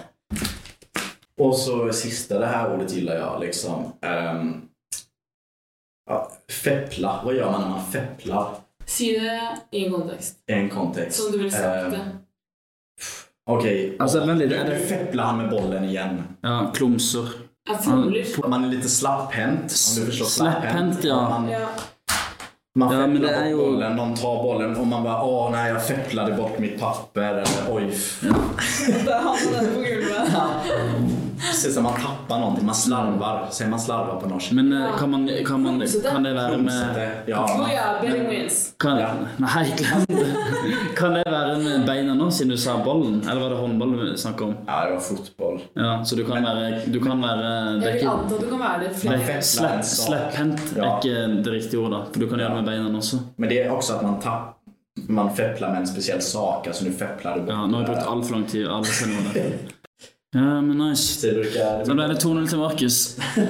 Och 1.40 1.57
så 1.57 1.92
sista, 1.92 2.38
det 2.38 2.47
här 2.47 2.75
ordet 2.75 2.92
gillar 2.92 3.14
jag 3.16 3.40
liksom. 3.40 3.85
Um, 4.35 4.62
ja, 6.11 6.33
feppla, 6.64 7.21
vad 7.25 7.35
gör 7.35 7.51
man 7.53 7.61
när 7.61 7.68
man 7.68 7.85
fepplar? 7.85 8.55
Si 8.87 9.18
det 9.18 9.59
i 9.79 9.85
en 9.87 9.92
kontekst. 9.92 10.37
I 10.47 10.53
en 10.53 10.68
kontext. 10.71 11.23
Som 11.23 11.33
du 11.33 11.38
ville 11.38 11.51
sagt 11.51 11.64
Ehm, 11.64 11.90
det. 11.90 12.01
Okej, 13.51 13.97
Alltså, 13.99 14.21
är 14.21 14.27
det- 14.35 14.64
nu 14.64 14.79
fepplar 14.79 15.25
han 15.25 15.37
med 15.38 15.51
bollen 15.51 15.85
igen. 15.85 16.23
Ja, 16.40 16.73
klumser. 16.75 17.29
Fomler. 17.76 18.48
Man 18.48 18.64
er 18.64 18.68
litt 18.72 18.90
slapphendt. 18.90 19.70
Slapphänt, 19.70 21.04
ja. 21.04 21.20
Man, 21.28 21.48
Ja. 21.50 21.68
Man 22.78 22.92
Ja, 22.92 23.07
men 23.07 23.22
det 23.22 23.31
er 23.31 23.50
bort 23.50 23.57
bollen, 23.59 23.96
de 23.96 24.20
tar 24.20 24.42
bollen 24.42 24.76
og 24.76 24.87
man 24.87 25.02
bare 25.02 25.24
åh 25.26 25.50
nej 25.50 25.72
jeg 25.72 25.81
fepplade 25.83 26.37
bort 26.37 26.61
mitt 26.62 26.76
papper 26.78 27.40
eller 27.42 27.70
oif. 27.72 28.20
Der 28.22 29.24
havna 29.24 29.62
den 29.62 29.72
på 29.74 29.81
gulvet. 29.83 31.28
Precis 31.38 31.74
som 31.74 31.83
man 31.83 31.92
tappar 31.92 32.38
någonting. 32.38 32.66
Man 32.66 32.74
slarvar. 32.74 33.48
Säger 33.51 33.70
man 33.70 33.81
slarvar 33.81 34.20
på 34.20 34.29
norsk? 34.29 34.53
Men 34.53 34.72
ja. 34.72 34.92
kan, 34.98 35.11
man, 35.11 35.31
kan, 35.46 35.62
man, 35.62 35.87
kan 36.12 36.22
det 36.22 36.35
være 36.35 36.59
med 36.59 36.72
Klumsete. 36.72 37.11
Ja. 37.27 37.46
Kan, 38.79 38.96
Nei, 39.37 39.74
glem 39.77 40.05
det. 40.09 40.37
Kan 40.96 41.14
det 41.14 41.24
være 41.27 41.59
med 41.59 41.87
beina 41.87 42.14
nå, 42.14 42.31
siden 42.31 42.51
du 42.53 42.59
sa 42.59 42.79
bollen? 42.85 43.20
Eller 43.31 43.40
var 43.40 43.51
det 43.51 43.57
håndball 43.57 43.96
du 43.96 44.16
snakket 44.16 44.42
om? 44.42 44.55
ja, 44.66 44.85
det 44.85 44.92
var 44.92 45.01
fotboll. 45.01 45.61
Ja, 45.74 46.05
Så 46.05 46.16
du 46.16 46.24
kan 46.24 46.44
være, 46.44 46.83
du 46.87 47.01
kan 47.01 47.22
være 47.22 47.38
det 47.81 47.88
er 47.88 47.88
Jeg 47.88 47.92
vil 47.92 48.03
ikke, 48.03 48.40
du 48.44 48.51
kan 48.51 48.61
være 48.61 48.79
det 48.81 48.88
det 48.88 49.01
flere. 49.01 49.38
er 49.38 49.83
Slepphendt 49.83 50.77
er 50.77 50.92
ikke 50.98 51.42
det 51.44 51.53
riktige 51.53 51.81
ordet, 51.81 52.05
for 52.12 52.20
du 52.20 52.29
kan 52.29 52.38
gjøre 52.38 52.55
det 52.55 52.62
med 52.62 52.70
beina 52.72 52.96
også. 52.98 53.20
Men 53.37 53.51
det 53.51 53.64
er 53.64 53.70
også 53.70 53.98
at 53.98 54.07
man 54.07 54.20
tapper 54.20 54.55
man 55.09 55.31
fepler 55.37 55.70
med 55.70 55.81
en 55.81 55.87
spesiell 55.87 56.22
sak. 56.22 56.66
altså 56.66 56.85
du 56.85 56.90
fepler 56.92 57.35
du 57.35 57.53
Ja, 57.53 57.66
Nå 57.66 57.79
har 57.79 57.85
jeg 57.85 57.94
brukt 57.94 58.09
altfor 58.12 58.35
lang 58.35 58.46
tid. 58.48 58.66
Alle 58.66 59.35
det. 59.35 59.74
Ja, 60.35 60.61
men 60.61 60.79
nice. 60.79 61.27
Det 61.29 61.35
brukar... 61.35 61.85
Da 61.88 61.95
ble 61.97 62.09
det 62.12 62.19
2-0 62.25 62.49
til 62.51 62.59
Markus. 62.61 62.97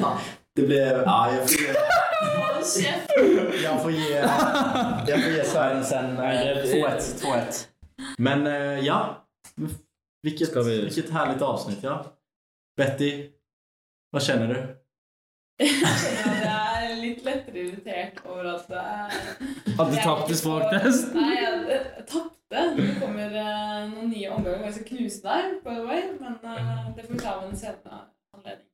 Det 0.59 0.64
ble 0.67 0.79
Ja, 0.83 1.17
jeg 1.31 1.43
får 1.47 1.55
gi 1.55 1.67
Jeg 3.62 3.81
får 3.83 3.91
gi, 3.95 4.07
jag 4.12 5.21
får 5.23 5.33
ge 5.33 5.45
Sören 5.49 5.85
sen 5.87 6.17
eh, 6.19 6.59
2-1. 6.67 7.07
2-1. 7.23 7.61
Men 8.19 8.47
eh, 8.47 8.79
ja, 8.87 8.99
vilket, 10.23 10.49
Ska 10.51 10.62
vi- 10.67 10.81
hvilket 10.83 11.11
herlig 11.14 11.43
avsnitt. 11.43 11.83
Ja. 11.83 11.97
Betty, 12.79 13.11
hva 14.14 14.21
kjenner 14.23 14.53
du? 14.53 14.59
Jeg 15.64 16.91
er 16.93 16.99
litt 17.03 17.25
lettere 17.27 17.59
irritert 17.64 18.21
over 18.27 18.53
at 18.55 18.69
det 18.71 18.83
er 18.83 19.09
At 19.79 19.91
du 19.91 19.97
i 20.33 20.37
språktest? 20.38 21.14
Nei, 21.14 21.33
jeg, 21.43 21.57
jeg 21.73 22.05
tapte. 22.07 22.38
Det 22.49 22.95
kommer 23.01 23.35
uh, 23.35 23.91
noen 23.93 24.09
nye 24.09 24.31
omganger. 24.31 24.63
ganske 24.63 24.85
knusende 24.85 25.35
her, 25.35 25.51
by 25.65 25.75
the 25.75 25.85
way, 25.85 26.03
men 26.21 26.39
uh, 26.45 26.89
det 26.97 27.05
får 27.05 27.13
vi 27.13 27.21
ta 27.21 27.35
med 27.41 27.51
en 27.51 27.57
senere 27.57 28.01
anledning. 28.37 28.69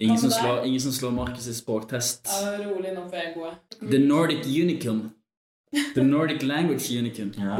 Ingen 0.00 0.18
som 0.18 0.30
slår, 0.30 0.64
ingen 0.66 0.80
som 0.80 0.92
slår 0.92 1.10
Markus 1.10 1.48
i 1.48 1.54
språktest. 1.54 2.30
Ja, 2.32 2.56
rolig, 2.64 2.94
nå 2.94 3.04
for 3.08 3.20
egoet. 3.20 3.76
The 3.90 3.98
Nordic 3.98 4.46
Unicum. 4.46 5.10
The 5.94 6.02
Nordic 6.02 6.42
Language 6.42 6.90
Unicum. 6.98 7.32
Ja. 7.36 7.58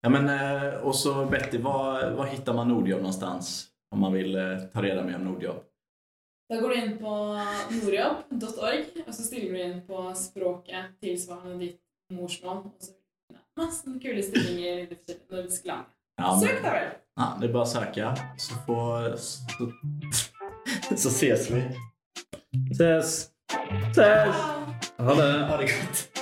Ja, 0.00 0.08
men, 0.08 0.28
eh, 0.28 0.74
och 0.74 1.30
Betty, 1.30 1.58
var, 1.58 2.10
var 2.10 2.26
hittar 2.26 2.54
man 2.54 2.68
Nordjobb 2.68 3.00
någonstans? 3.00 3.66
Om 3.90 4.00
man 4.00 4.12
vill 4.12 4.36
eh, 4.36 4.58
ta 4.72 4.82
reda 4.82 5.04
mer 5.04 5.16
om 5.16 5.24
Nordjobb. 5.24 5.64
Da 6.48 6.60
går 6.60 6.68
du 6.68 6.76
inn 6.76 6.98
på 6.98 7.14
nordjobb.org, 7.70 8.84
og 9.06 9.14
så 9.14 9.22
stiller 9.22 9.52
du 9.52 9.62
inn 9.62 9.80
på 9.86 10.14
språket 10.16 10.94
tilsvarende 11.02 11.58
ditt 11.60 11.80
morsmål. 12.12 12.62
Og 12.70 12.78
så 12.80 12.94
vil 12.94 12.97
masse 13.58 13.94
kule 14.02 14.22
stillinger 14.22 14.84
i 14.86 15.16
nordisk 15.32 15.66
land. 15.68 15.86
Ja, 16.18 16.32
men- 16.34 16.40
Søk 16.46 16.62
da 16.64 16.72
vel! 16.74 16.88
Ja, 17.18 17.26
det 17.40 17.48
er 17.48 17.52
bare 17.52 17.66
å 17.66 17.70
søke. 17.72 18.10
Så, 18.38 18.58
får, 18.66 19.16
så, 19.18 19.68
så 20.94 21.10
ses 21.10 21.48
vi. 21.50 21.62
Ses. 22.78 23.12
Ses. 23.90 24.40
Ha 24.98 25.14
det. 25.18 25.28
Ha 25.50 25.56
det 25.62 25.68
gott. 25.72 26.17